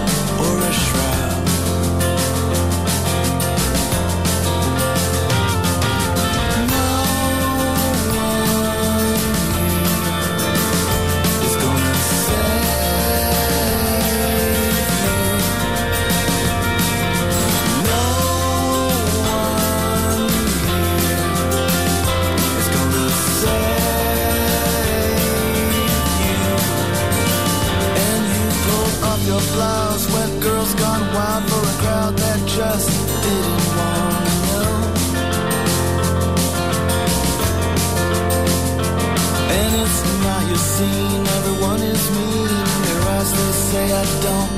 [40.78, 42.66] scene, everyone is mean.
[42.86, 44.54] Their eyes they say I don't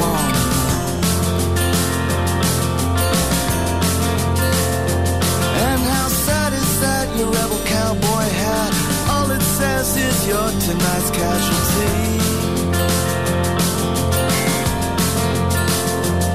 [0.00, 0.36] want.
[5.66, 8.72] And how sad is that your rebel cowboy hat?
[9.12, 11.96] All it says is you're tonight's casualty.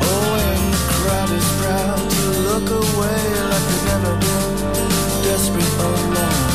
[0.09, 4.51] Oh, and the crowd is proud to look away like they've never been
[5.25, 6.52] desperate or alone.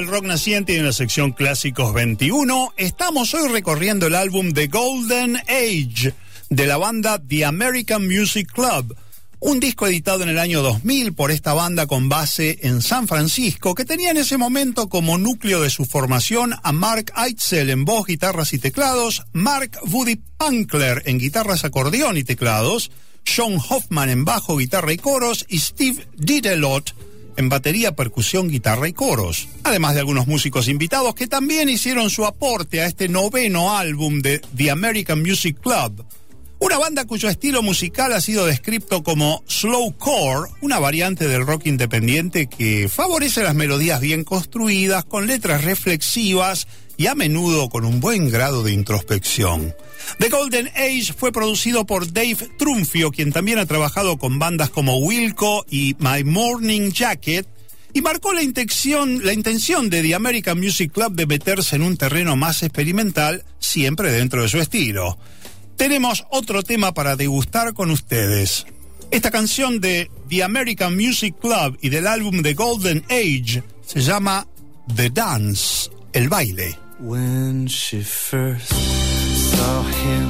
[0.00, 4.68] Del Rock Naciente y en la sección Clásicos 21 estamos hoy recorriendo el álbum The
[4.68, 6.14] Golden Age
[6.48, 8.96] de la banda The American Music Club,
[9.40, 13.74] un disco editado en el año 2000 por esta banda con base en San Francisco
[13.74, 18.06] que tenía en ese momento como núcleo de su formación a Mark Eitzel en voz,
[18.06, 22.90] guitarras y teclados, Mark Woody Punkler en guitarras, acordeón y teclados,
[23.26, 26.94] Sean Hoffman en bajo, guitarra y coros y Steve Didelot
[27.40, 32.24] en batería, percusión, guitarra y coros, además de algunos músicos invitados que también hicieron su
[32.24, 36.04] aporte a este noveno álbum de The American Music Club.
[36.60, 42.46] Una banda cuyo estilo musical ha sido descrito como slowcore, una variante del rock independiente
[42.46, 46.68] que favorece las melodías bien construidas, con letras reflexivas
[46.98, 49.74] y a menudo con un buen grado de introspección.
[50.18, 54.98] The Golden Age fue producido por Dave Trumfio, quien también ha trabajado con bandas como
[54.98, 57.46] Wilco y My Morning Jacket,
[57.92, 61.96] y marcó la intención, la intención de The American Music Club de meterse en un
[61.96, 65.18] terreno más experimental, siempre dentro de su estilo.
[65.76, 68.66] Tenemos otro tema para degustar con ustedes.
[69.10, 74.46] Esta canción de The American Music Club y del álbum The Golden Age se llama
[74.94, 76.78] The Dance, el baile.
[79.60, 80.26] Saw him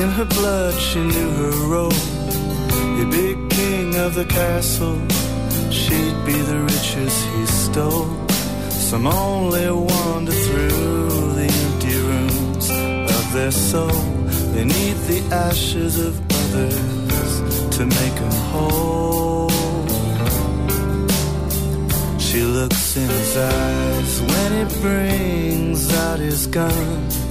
[0.00, 2.00] in her blood, she knew her role.
[2.98, 4.98] The big king of the castle,
[5.80, 8.10] she'd be the riches he stole.
[8.90, 12.66] Some only wander through the empty rooms
[13.18, 14.00] of their soul.
[14.54, 17.32] They need the ashes of others
[17.76, 19.50] to make them whole.
[22.26, 27.27] She looks in his eyes when he brings out his gun.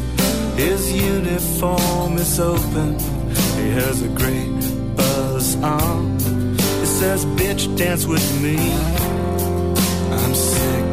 [0.57, 2.97] His uniform is open.
[3.57, 4.59] He has a great
[4.95, 6.15] buzz on.
[6.83, 8.57] It says, bitch, dance with me.
[10.17, 10.85] I'm sick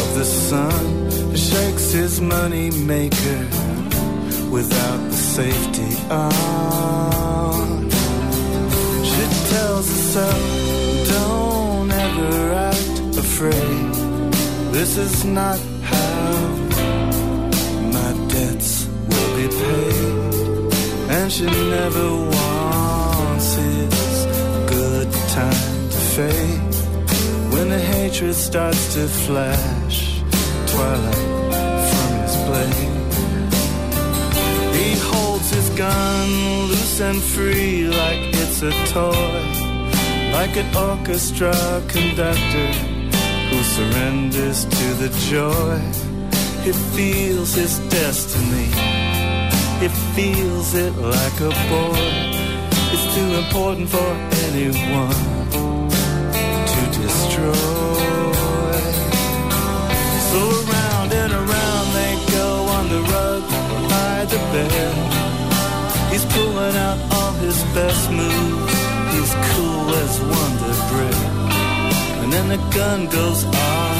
[0.00, 1.32] of the sun.
[1.32, 3.42] It shakes his money maker
[4.48, 7.90] without the safety on.
[9.10, 9.24] She
[9.54, 10.42] tells herself,
[11.08, 13.94] don't ever act afraid.
[14.72, 16.30] This is not how
[17.92, 18.79] my debts
[19.48, 20.72] paid.
[21.10, 24.26] And she never wants his
[24.66, 26.74] good time to fade.
[27.52, 30.22] When the hatred starts to flash,
[30.66, 31.24] twilight
[31.90, 33.00] from his blade.
[34.78, 36.28] He holds his gun
[36.68, 39.42] loose and free like it's a toy.
[40.32, 41.52] Like an orchestra
[41.88, 42.72] conductor
[43.50, 45.78] who surrenders to the joy.
[46.62, 48.99] He feels his destiny.
[49.80, 51.96] He feels it like a boy.
[52.92, 54.10] It's too important for
[54.44, 55.14] anyone
[56.72, 57.54] to destroy.
[60.28, 63.42] So around and around they go on the rug
[63.88, 64.94] by the bed.
[66.12, 68.74] He's pulling out all his best moves.
[69.14, 71.20] He's cool as Wonder Bread.
[72.20, 73.96] And then the gun goes off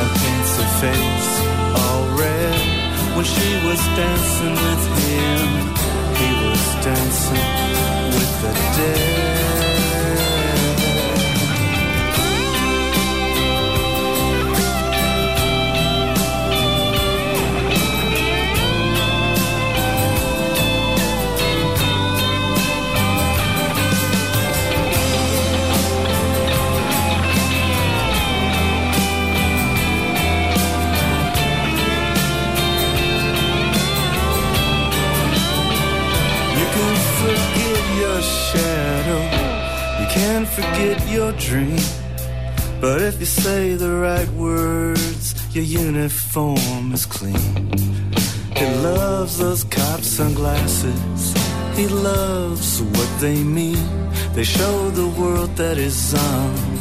[0.00, 1.30] and paints her face
[1.80, 2.73] all red.
[3.14, 5.48] When she was dancing with him,
[6.18, 9.23] he was dancing with the dead.
[38.24, 39.22] Shadow,
[40.00, 41.80] you can't forget your dream.
[42.80, 47.72] But if you say the right words, your uniform is clean.
[48.56, 51.34] He loves those cop sunglasses,
[51.76, 53.86] he loves what they mean.
[54.34, 56.73] They show the world that is on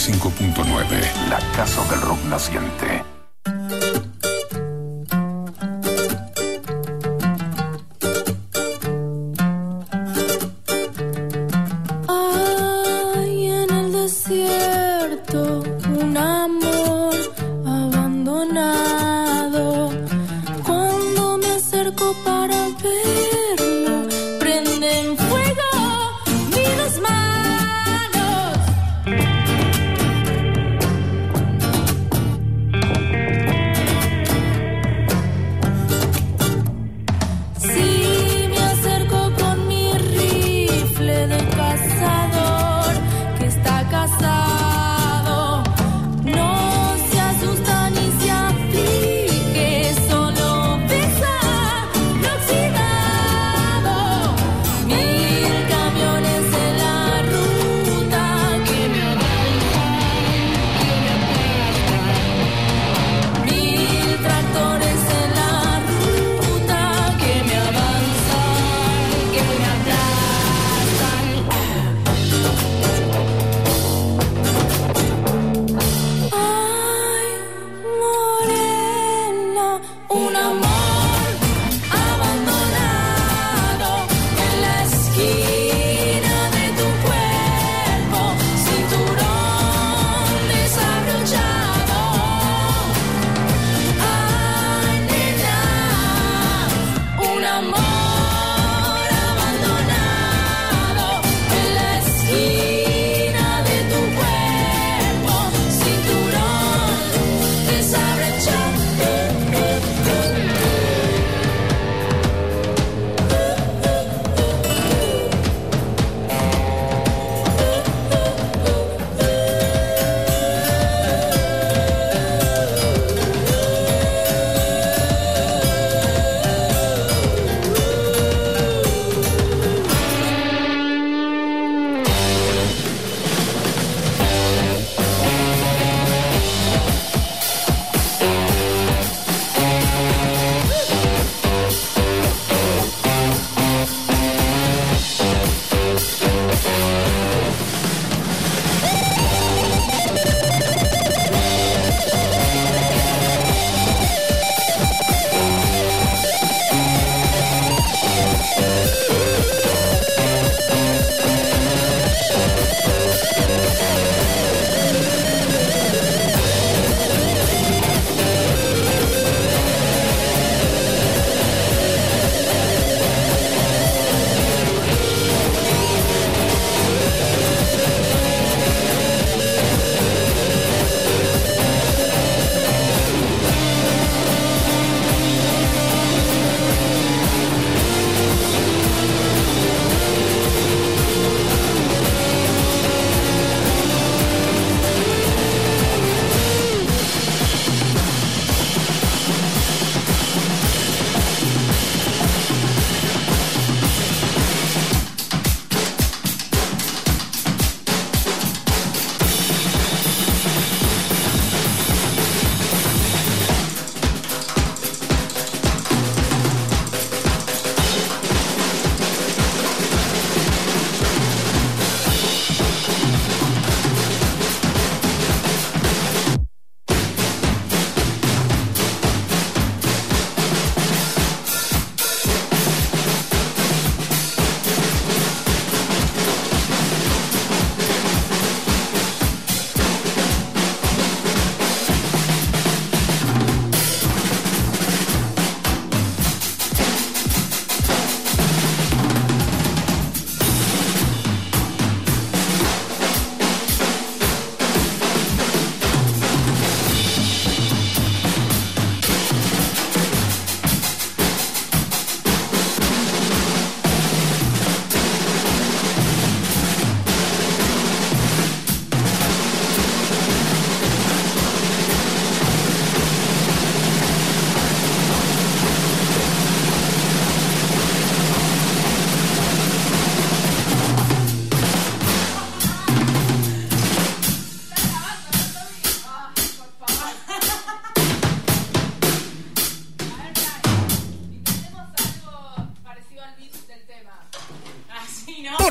[0.00, 1.28] 95.9.
[1.28, 3.09] La Casa del Rock Naciente.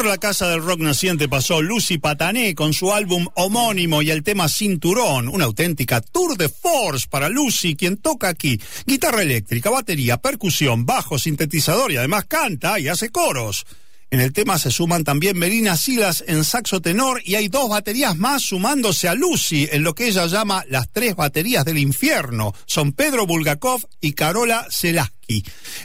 [0.10, 4.50] La casa del rock naciente pasó Lucy Patané con su álbum homónimo y el tema
[4.50, 10.84] Cinturón, una auténtica tour de force para Lucy, quien toca aquí guitarra eléctrica, batería, percusión,
[10.84, 13.68] bajo, sintetizador y además canta y hace coros.
[14.10, 18.18] En el tema se suman también Melina Silas en saxo tenor y hay dos baterías
[18.18, 22.56] más sumándose a Lucy en lo que ella llama las tres baterías del infierno.
[22.66, 25.19] Son Pedro Bulgakov y Carola Selaski.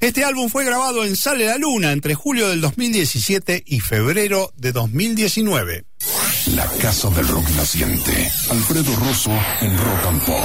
[0.01, 4.73] Este álbum fue grabado en Sale la Luna entre julio del 2017 y febrero de
[4.73, 5.85] 2019.
[6.55, 8.31] La Casa del Rock Naciente.
[8.51, 10.45] Alfredo Rosso en Rock and Pop.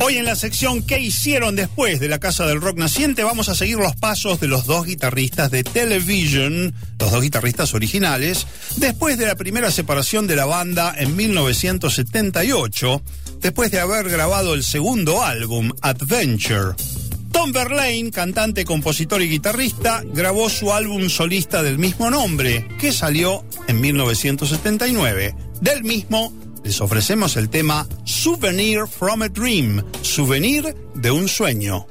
[0.00, 3.22] Hoy en la sección ¿Qué hicieron después de la Casa del Rock Naciente?
[3.22, 8.46] Vamos a seguir los pasos de los dos guitarristas de Television, los dos guitarristas originales,
[8.76, 13.02] después de la primera separación de la banda en 1978,
[13.44, 16.74] después de haber grabado el segundo álbum, Adventure.
[17.30, 23.44] Tom Verlaine, cantante, compositor y guitarrista, grabó su álbum solista del mismo nombre, que salió
[23.68, 25.36] en 1979.
[25.60, 26.32] Del mismo
[26.64, 31.86] les ofrecemos el tema Souvenir from a Dream, souvenir de un sueño.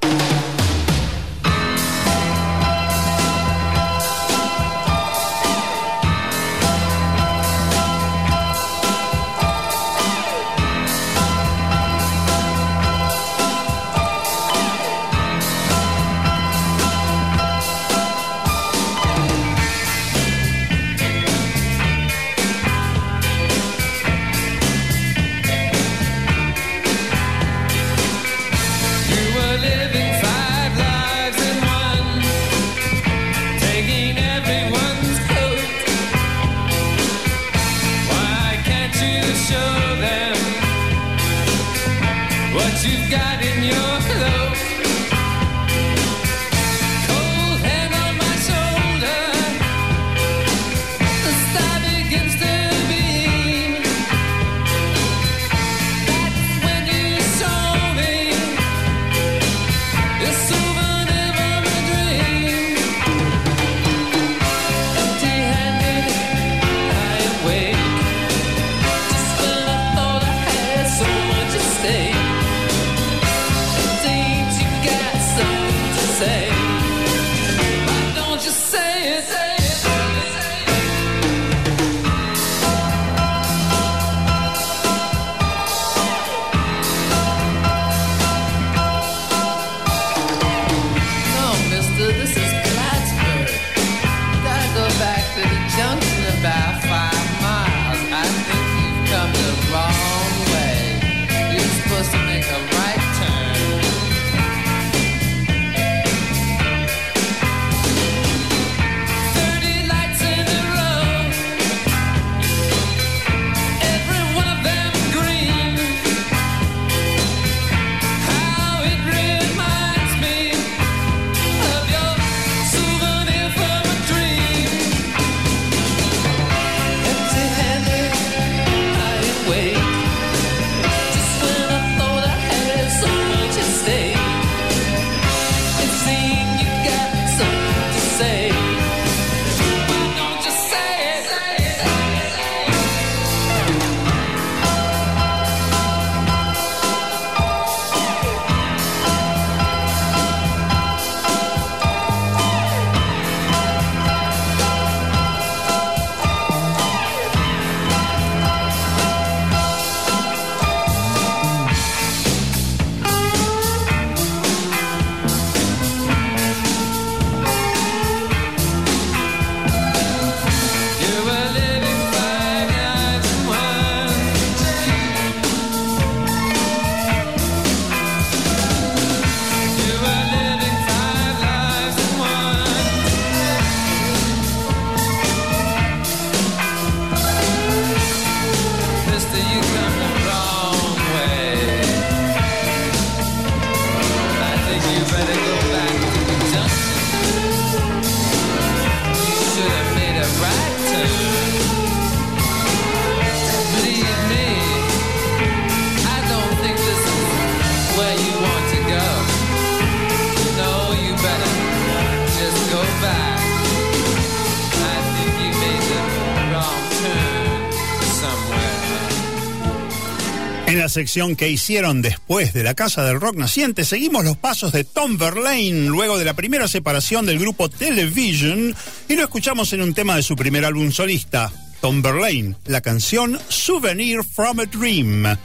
[220.84, 224.84] La sección que hicieron después de la Casa del Rock Naciente, seguimos los pasos de
[224.84, 228.76] Tom Verlaine luego de la primera separación del grupo Television
[229.08, 233.40] y lo escuchamos en un tema de su primer álbum solista, Tom Verlaine, la canción
[233.48, 235.38] Souvenir from a Dream.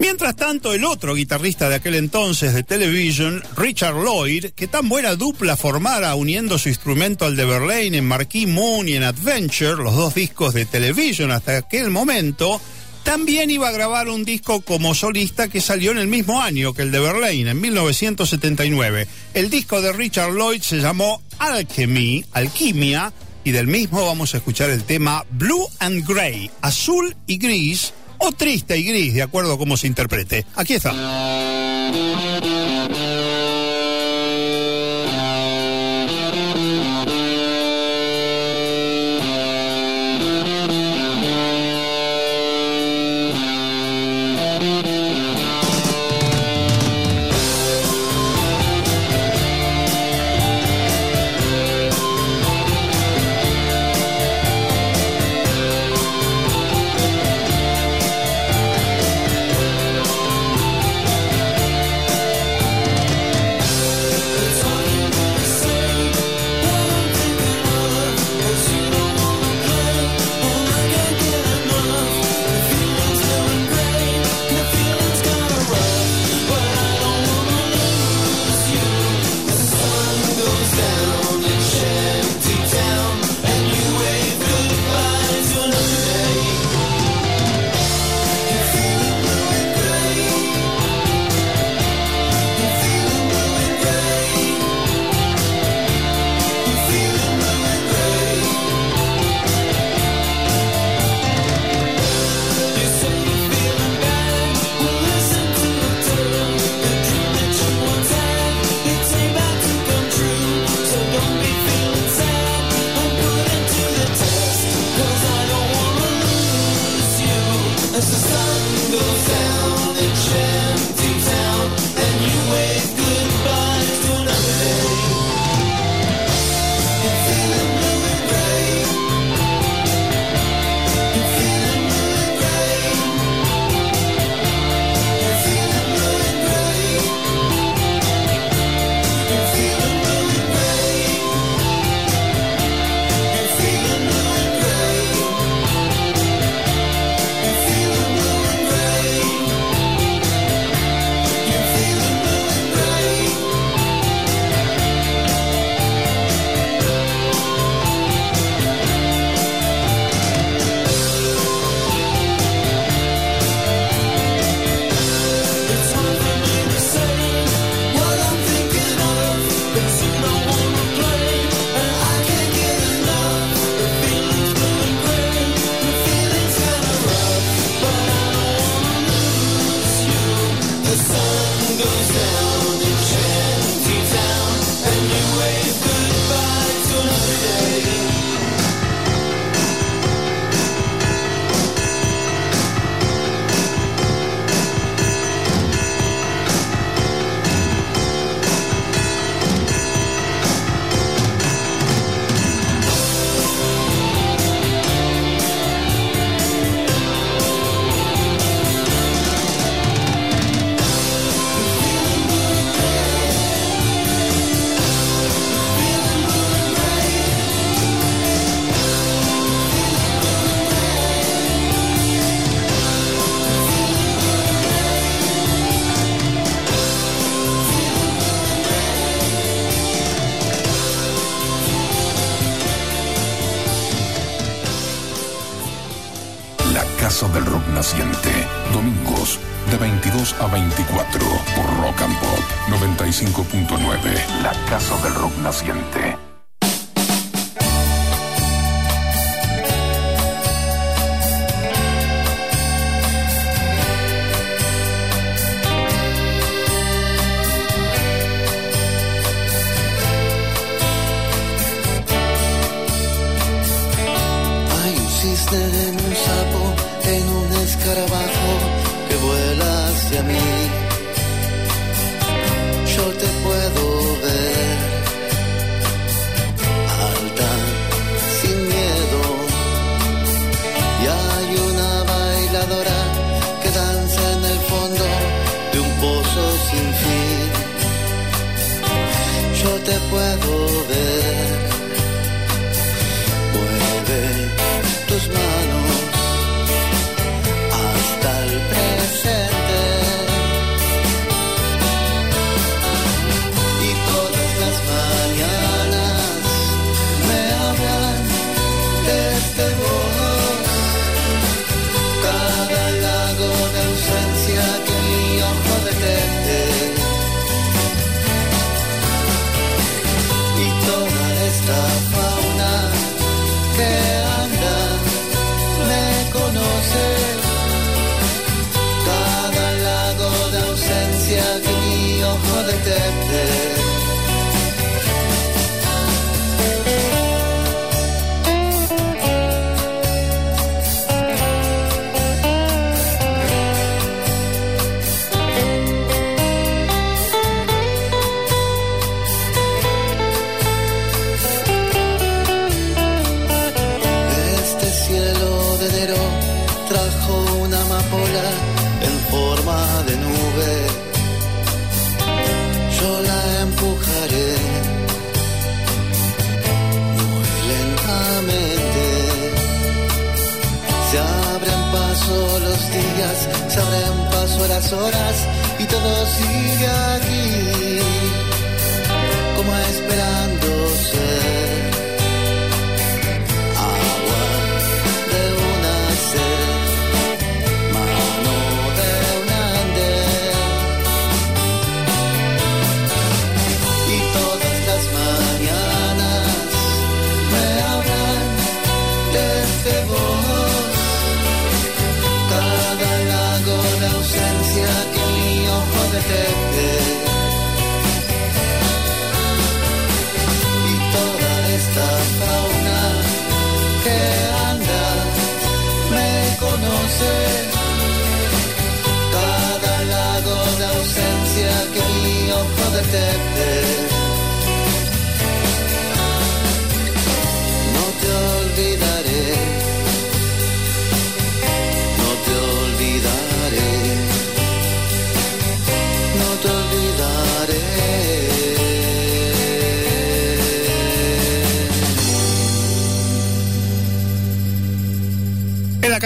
[0.00, 5.14] Mientras tanto, el otro guitarrista de aquel entonces de Television, Richard Lloyd, que tan buena
[5.14, 9.94] dupla formara uniendo su instrumento al de Verlaine en Marquee Moon y en Adventure, los
[9.94, 12.60] dos discos de Television hasta aquel momento,
[13.02, 16.82] también iba a grabar un disco como solista que salió en el mismo año que
[16.82, 19.08] el de Verlaine, en 1979.
[19.34, 23.12] El disco de Richard Lloyd se llamó Alchemy, Alquimia,
[23.44, 28.32] y del mismo vamos a escuchar el tema Blue and Grey, azul y gris, o
[28.32, 30.46] triste y gris, de acuerdo a cómo se interprete.
[30.54, 30.92] Aquí está.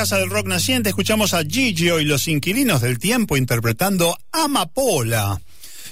[0.07, 5.41] Casa del Rock Naciente escuchamos a Gigio y los inquilinos del tiempo interpretando Amapola.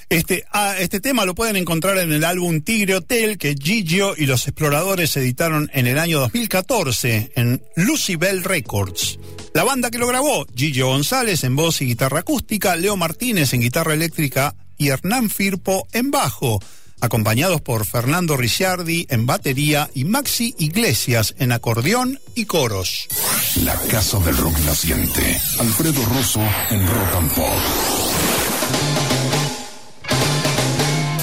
[0.08, 4.26] Este, ah, este tema lo pueden encontrar en el álbum Tigre Hotel que Gigio y
[4.26, 9.18] los exploradores editaron en el año 2014 en Lucibel Records.
[9.52, 13.62] La banda que lo grabó, Gigio González en voz y guitarra acústica, Leo Martínez en
[13.62, 16.60] guitarra eléctrica y Hernán Firpo en bajo,
[17.00, 23.08] acompañados por Fernando Ricciardi en batería y Maxi Iglesias en acordeón y coros.
[23.64, 25.40] La Casa del Rock Naciente.
[25.58, 26.40] Alfredo Rosso
[26.70, 27.58] en Rock and Pop.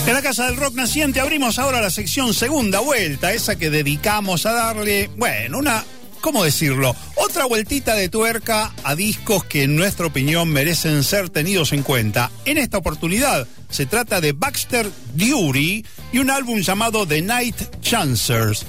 [0.08, 4.46] En la Casa del Rock Naciente abrimos ahora la sección segunda vuelta, esa que dedicamos
[4.46, 5.86] a darle, bueno, una,
[6.22, 6.96] ¿cómo decirlo?
[7.16, 12.32] Otra vueltita de tuerca a discos que en nuestra opinión merecen ser tenidos en cuenta.
[12.46, 18.66] En esta oportunidad se trata de Baxter Dury y un álbum llamado The Night Chancers.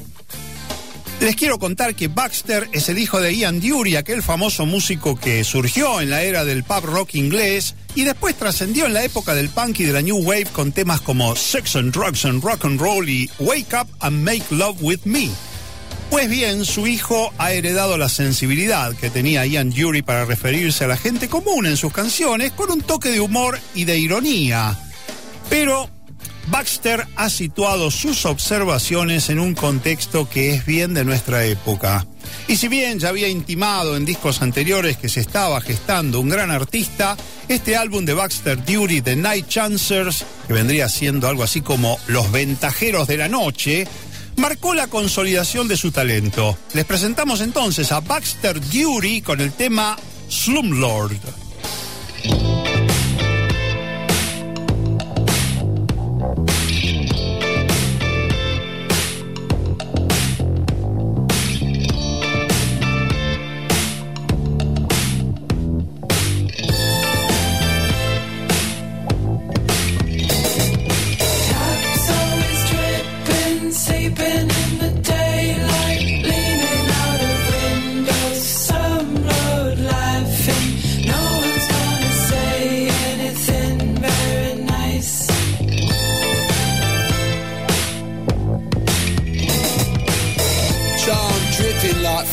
[1.21, 5.45] Les quiero contar que Baxter es el hijo de Ian Dury, aquel famoso músico que
[5.45, 9.49] surgió en la era del pub rock inglés y después trascendió en la época del
[9.49, 12.81] punk y de la new wave con temas como Sex and Drugs and Rock and
[12.81, 15.31] Roll y Wake Up and Make Love with Me.
[16.13, 20.89] Pues bien, su hijo ha heredado la sensibilidad que tenía Ian Dury para referirse a
[20.89, 24.79] la gente común en sus canciones con un toque de humor y de ironía.
[25.49, 25.89] Pero
[26.49, 32.07] Baxter ha situado sus observaciones en un contexto que es bien de nuestra época.
[32.47, 36.51] Y si bien ya había intimado en discos anteriores que se estaba gestando un gran
[36.51, 37.17] artista,
[37.49, 42.31] este álbum de Baxter Duty, The Night Chancers, que vendría siendo algo así como Los
[42.31, 43.89] Ventajeros de la Noche,
[44.37, 46.57] marcó la consolidación de su talento.
[46.75, 49.97] Les presentamos entonces a Baxter Duty con el tema
[50.29, 51.21] Slumlord.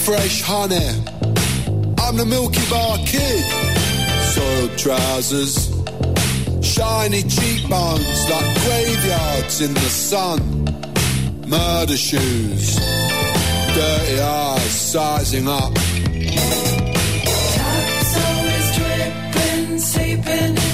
[0.09, 0.89] Fresh honey.
[1.99, 3.45] I'm the Milky Bar Kid.
[4.33, 5.69] Soiled trousers,
[6.65, 10.39] shiny cheekbones like graveyards in the sun.
[11.45, 12.75] Murder shoes,
[13.75, 15.73] dirty eyes sizing up.
[17.53, 20.68] Taps always dripping, sleeping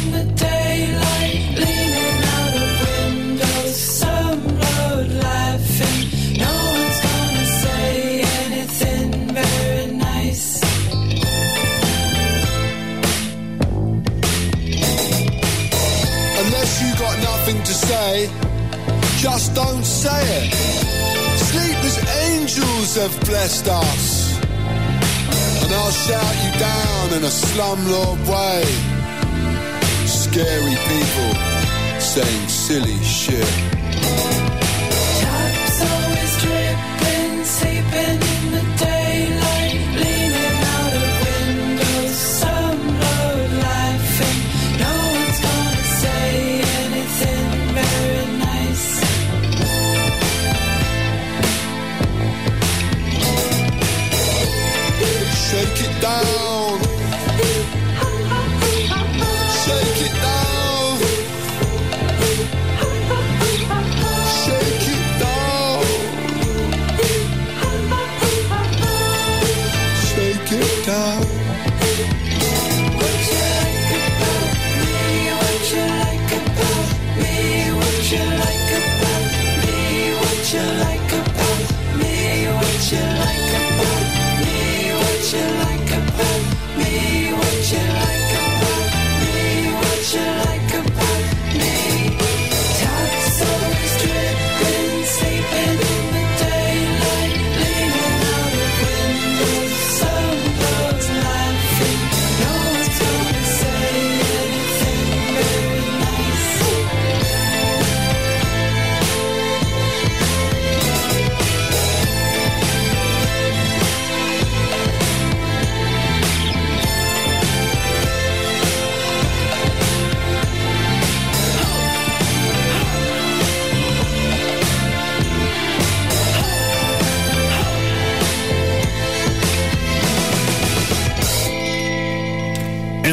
[16.66, 18.28] Unless you got nothing to say,
[19.18, 20.54] just don't say it.
[21.38, 24.42] Sleepless angels have blessed us.
[25.64, 28.64] And I'll shout you down in a slumlord way.
[30.08, 31.34] Scary people
[32.02, 33.46] saying silly shit.
[35.22, 38.24] Taps always dripping, sleeping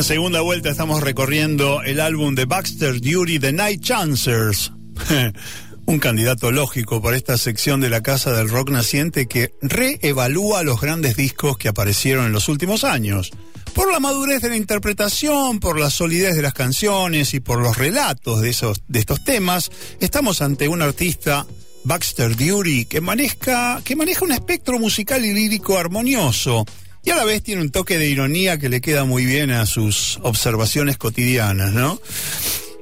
[0.02, 4.72] En segunda vuelta estamos recorriendo el álbum de Baxter Duty, The Night Chancers.
[5.86, 10.80] Un candidato lógico para esta sección de la Casa del Rock Naciente que reevalúa los
[10.80, 13.30] grandes discos que aparecieron en los últimos años.
[13.74, 17.78] Por la madurez de la interpretación, por la solidez de las canciones y por los
[17.78, 19.70] relatos de, esos, de estos temas,
[20.00, 21.46] estamos ante un artista,
[21.84, 26.66] Baxter Duty, que maneja, que maneja un espectro musical y lírico armonioso
[27.04, 29.66] y a la vez tiene un toque de ironía que le queda muy bien a
[29.66, 32.00] sus observaciones cotidianas, ¿no?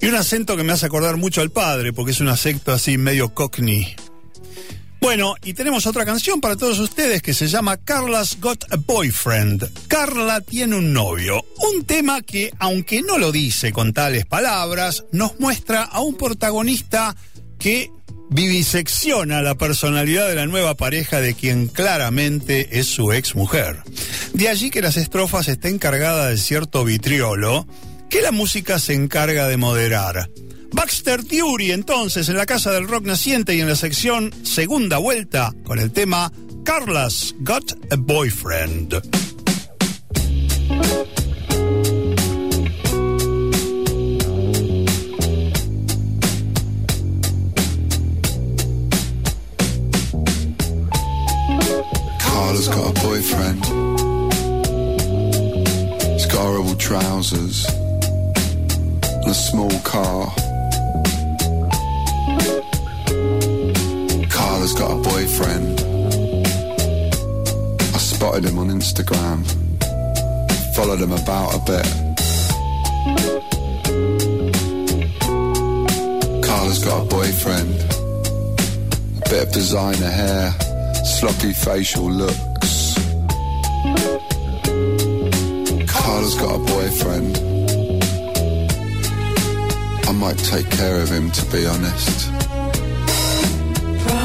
[0.01, 2.99] Y un acento que me hace acordar mucho al padre, porque es un acento así
[2.99, 3.97] medio cockney.
[5.01, 9.89] Bueno, y tenemos otra canción para todos ustedes que se llama Carla's Got a Boyfriend.
[9.89, 11.43] Carla tiene un novio.
[11.73, 17.17] Un tema que, aunque no lo dice con tales palabras, nos muestra a un protagonista
[17.59, 17.91] que
[18.31, 23.83] vivisecciona la personalidad de la nueva pareja de quien claramente es su ex mujer.
[24.33, 27.67] De allí que las estrofas estén cargadas de cierto vitriolo
[28.09, 30.31] que la música se encarga de moderar.
[30.73, 35.53] Baxter Dury entonces en la Casa del Rock Naciente y en la sección Segunda Vuelta
[35.65, 36.33] con el tema
[36.65, 39.01] Carla's Got a Boyfriend.
[52.51, 53.65] Carla's got a boyfriend.
[56.15, 57.65] She's got horrible trousers
[59.05, 60.27] and a small car.
[64.29, 65.81] Carla's got a boyfriend.
[67.95, 69.47] I spotted him on Instagram.
[70.75, 71.87] Followed him about a bit.
[76.45, 77.81] Carla's got a boyfriend.
[79.25, 80.53] A bit of designer hair
[81.05, 82.95] sloppy facial looks.
[85.87, 87.39] Carla's got a boyfriend.
[90.09, 92.31] I might take care of him, to be honest.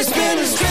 [0.00, 0.69] It's been a strange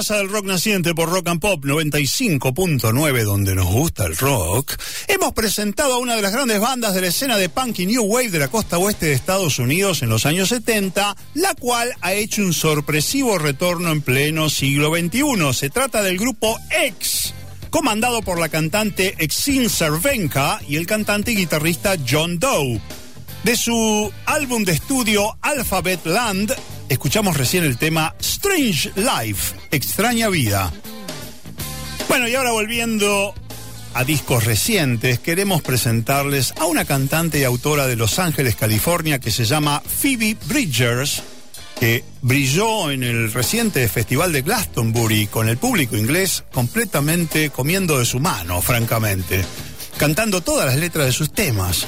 [0.00, 5.34] Casa del Rock Naciente por Rock and Pop 95.9, donde nos gusta el rock, hemos
[5.34, 8.30] presentado a una de las grandes bandas de la escena de punk y new wave
[8.30, 12.40] de la costa oeste de Estados Unidos en los años 70, la cual ha hecho
[12.40, 15.52] un sorpresivo retorno en pleno siglo XXI.
[15.52, 17.34] Se trata del grupo X,
[17.68, 22.80] comandado por la cantante Exin Cervenka y el cantante y guitarrista John Doe.
[23.44, 26.54] De su álbum de estudio Alphabet Land,
[26.90, 30.72] escuchamos recién el tema Strange Life, Extraña Vida.
[32.08, 33.32] Bueno, y ahora volviendo
[33.94, 39.30] a discos recientes, queremos presentarles a una cantante y autora de Los Ángeles, California, que
[39.30, 41.22] se llama Phoebe Bridgers,
[41.78, 48.04] que brilló en el reciente Festival de Glastonbury con el público inglés completamente comiendo de
[48.04, 49.44] su mano, francamente,
[49.96, 51.86] cantando todas las letras de sus temas.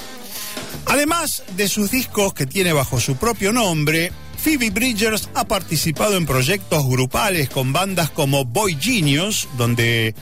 [0.86, 4.12] Además de sus discos que tiene bajo su propio nombre,
[4.42, 10.16] Phoebe Bridgers ha participado en proyectos grupales con bandas como Boy Genius, donde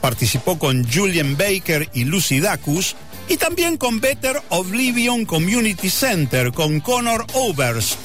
[0.00, 2.96] participó con Julian Baker y Lucy Dacus,
[3.28, 7.98] y también con Better Oblivion Community Center con Connor Oberst.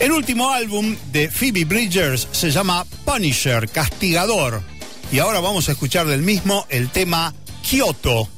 [0.00, 4.62] El último álbum de Phoebe Bridgers se llama Punisher, Castigador,
[5.10, 7.32] y ahora vamos a escuchar del mismo el tema
[7.62, 8.28] Kyoto.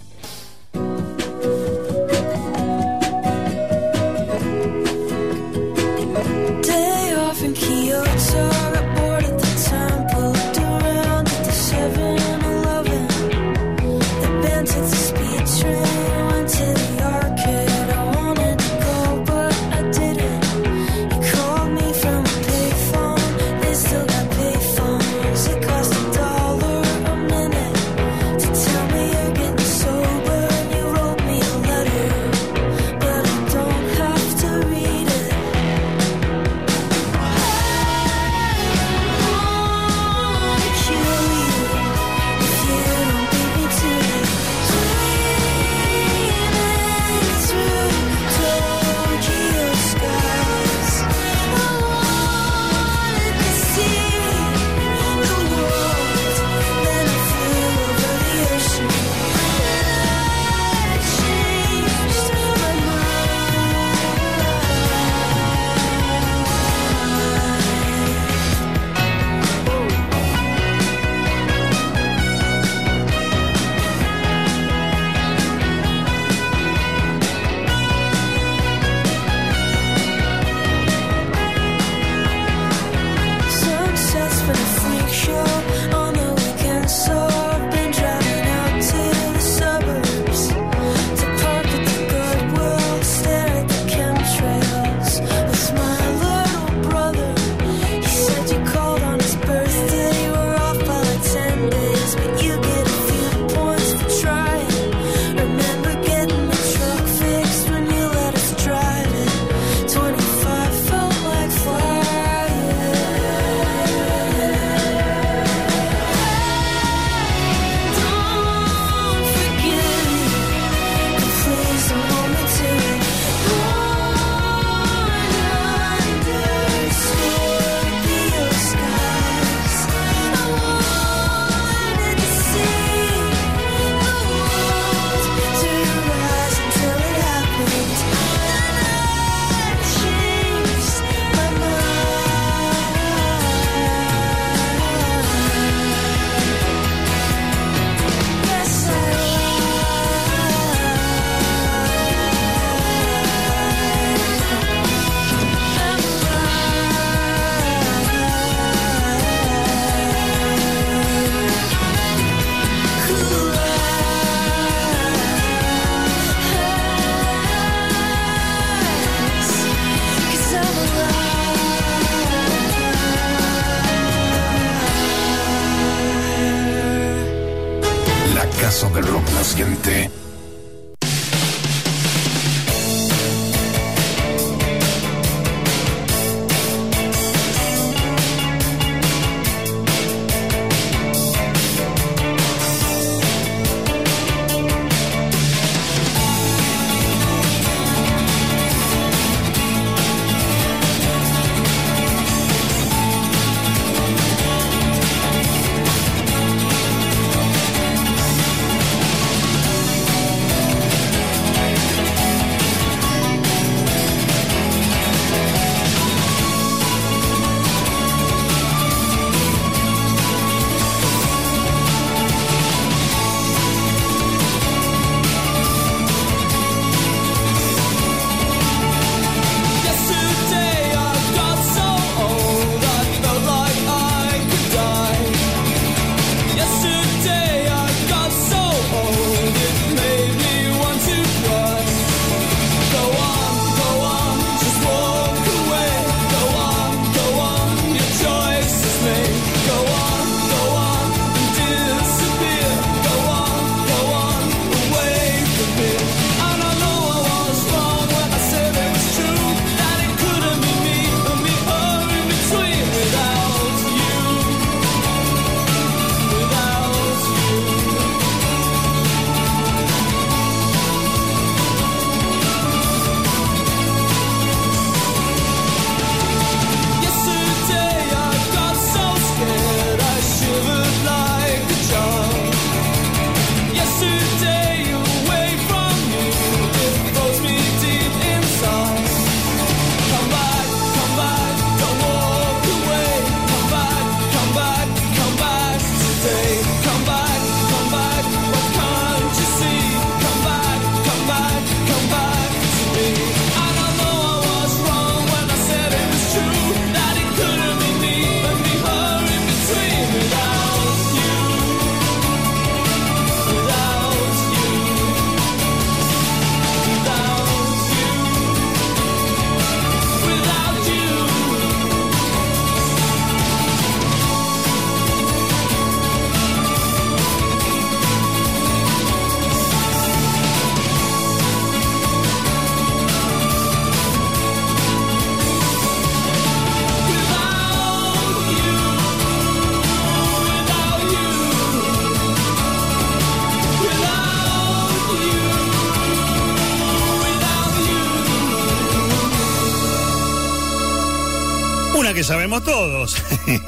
[352.60, 353.16] Todos.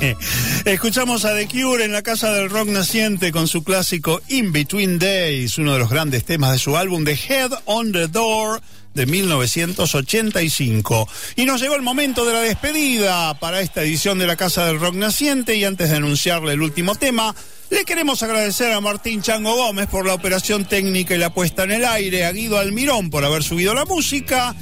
[0.65, 4.99] Escuchamos a The Cure en la Casa del Rock Naciente con su clásico In Between
[4.99, 8.61] Days, uno de los grandes temas de su álbum The Head on the Door
[8.93, 11.09] de 1985.
[11.37, 14.81] Y nos llegó el momento de la despedida para esta edición de la Casa del
[14.81, 17.35] Rock Naciente y antes de anunciarle el último tema,
[17.71, 21.73] le queremos agradecer a Martín Chango Gómez por la operación técnica y la puesta en
[21.73, 24.55] el aire, a Guido Almirón por haber subido la música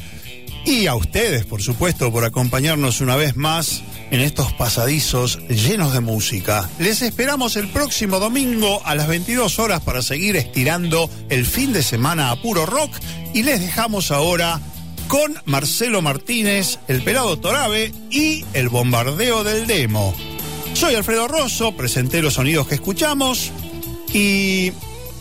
[0.65, 3.83] y a ustedes, por supuesto, por acompañarnos una vez más
[4.13, 6.69] en estos pasadizos llenos de música.
[6.79, 11.83] Les esperamos el próximo domingo a las 22 horas para seguir estirando el fin de
[11.83, 12.93] semana a puro rock
[13.33, 14.61] y les dejamos ahora
[15.09, 20.15] con Marcelo Martínez, el pelado Torabe y el bombardeo del demo.
[20.75, 23.51] Soy Alfredo Rosso, presenté los sonidos que escuchamos
[24.13, 24.73] y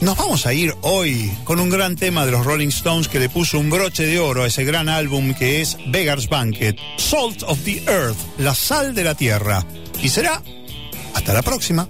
[0.02, 3.30] nos vamos a ir hoy con un gran tema de los Rolling Stones que le
[3.30, 7.60] puso un broche de oro a ese gran álbum que es Beggar's Banquet, Salt of
[7.64, 9.64] the Earth, la sal de la tierra.
[10.02, 10.42] Y será
[11.14, 11.88] hasta la próxima.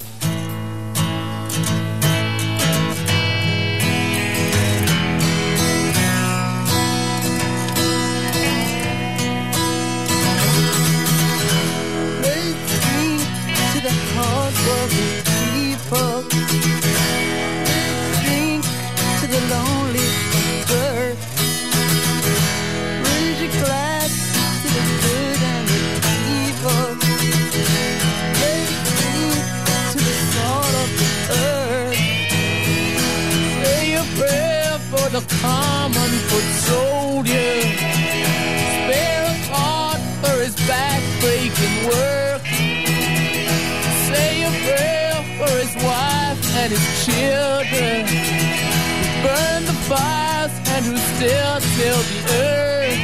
[51.22, 52.98] Still till the earth.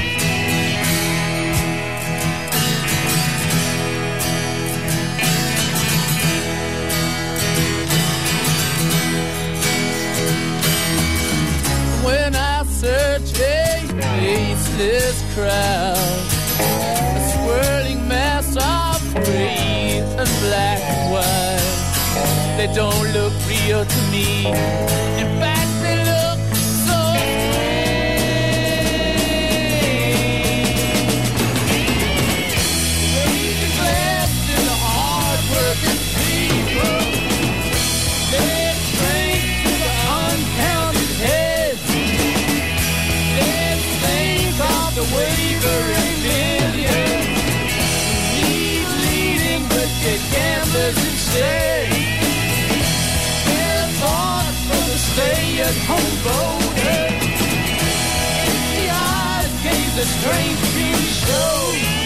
[12.04, 15.98] when I search a faceless crowd,
[17.18, 22.58] a swirling mass of gray and black and white.
[22.58, 25.37] They don't look real to me.
[50.88, 51.90] pleasant stay.
[53.60, 57.08] It's hard for the stay-at-home voter.
[58.48, 60.60] In the eyes gave the strange
[61.26, 61.97] show.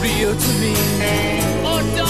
[0.00, 0.72] real to me.
[1.62, 2.09] Oh,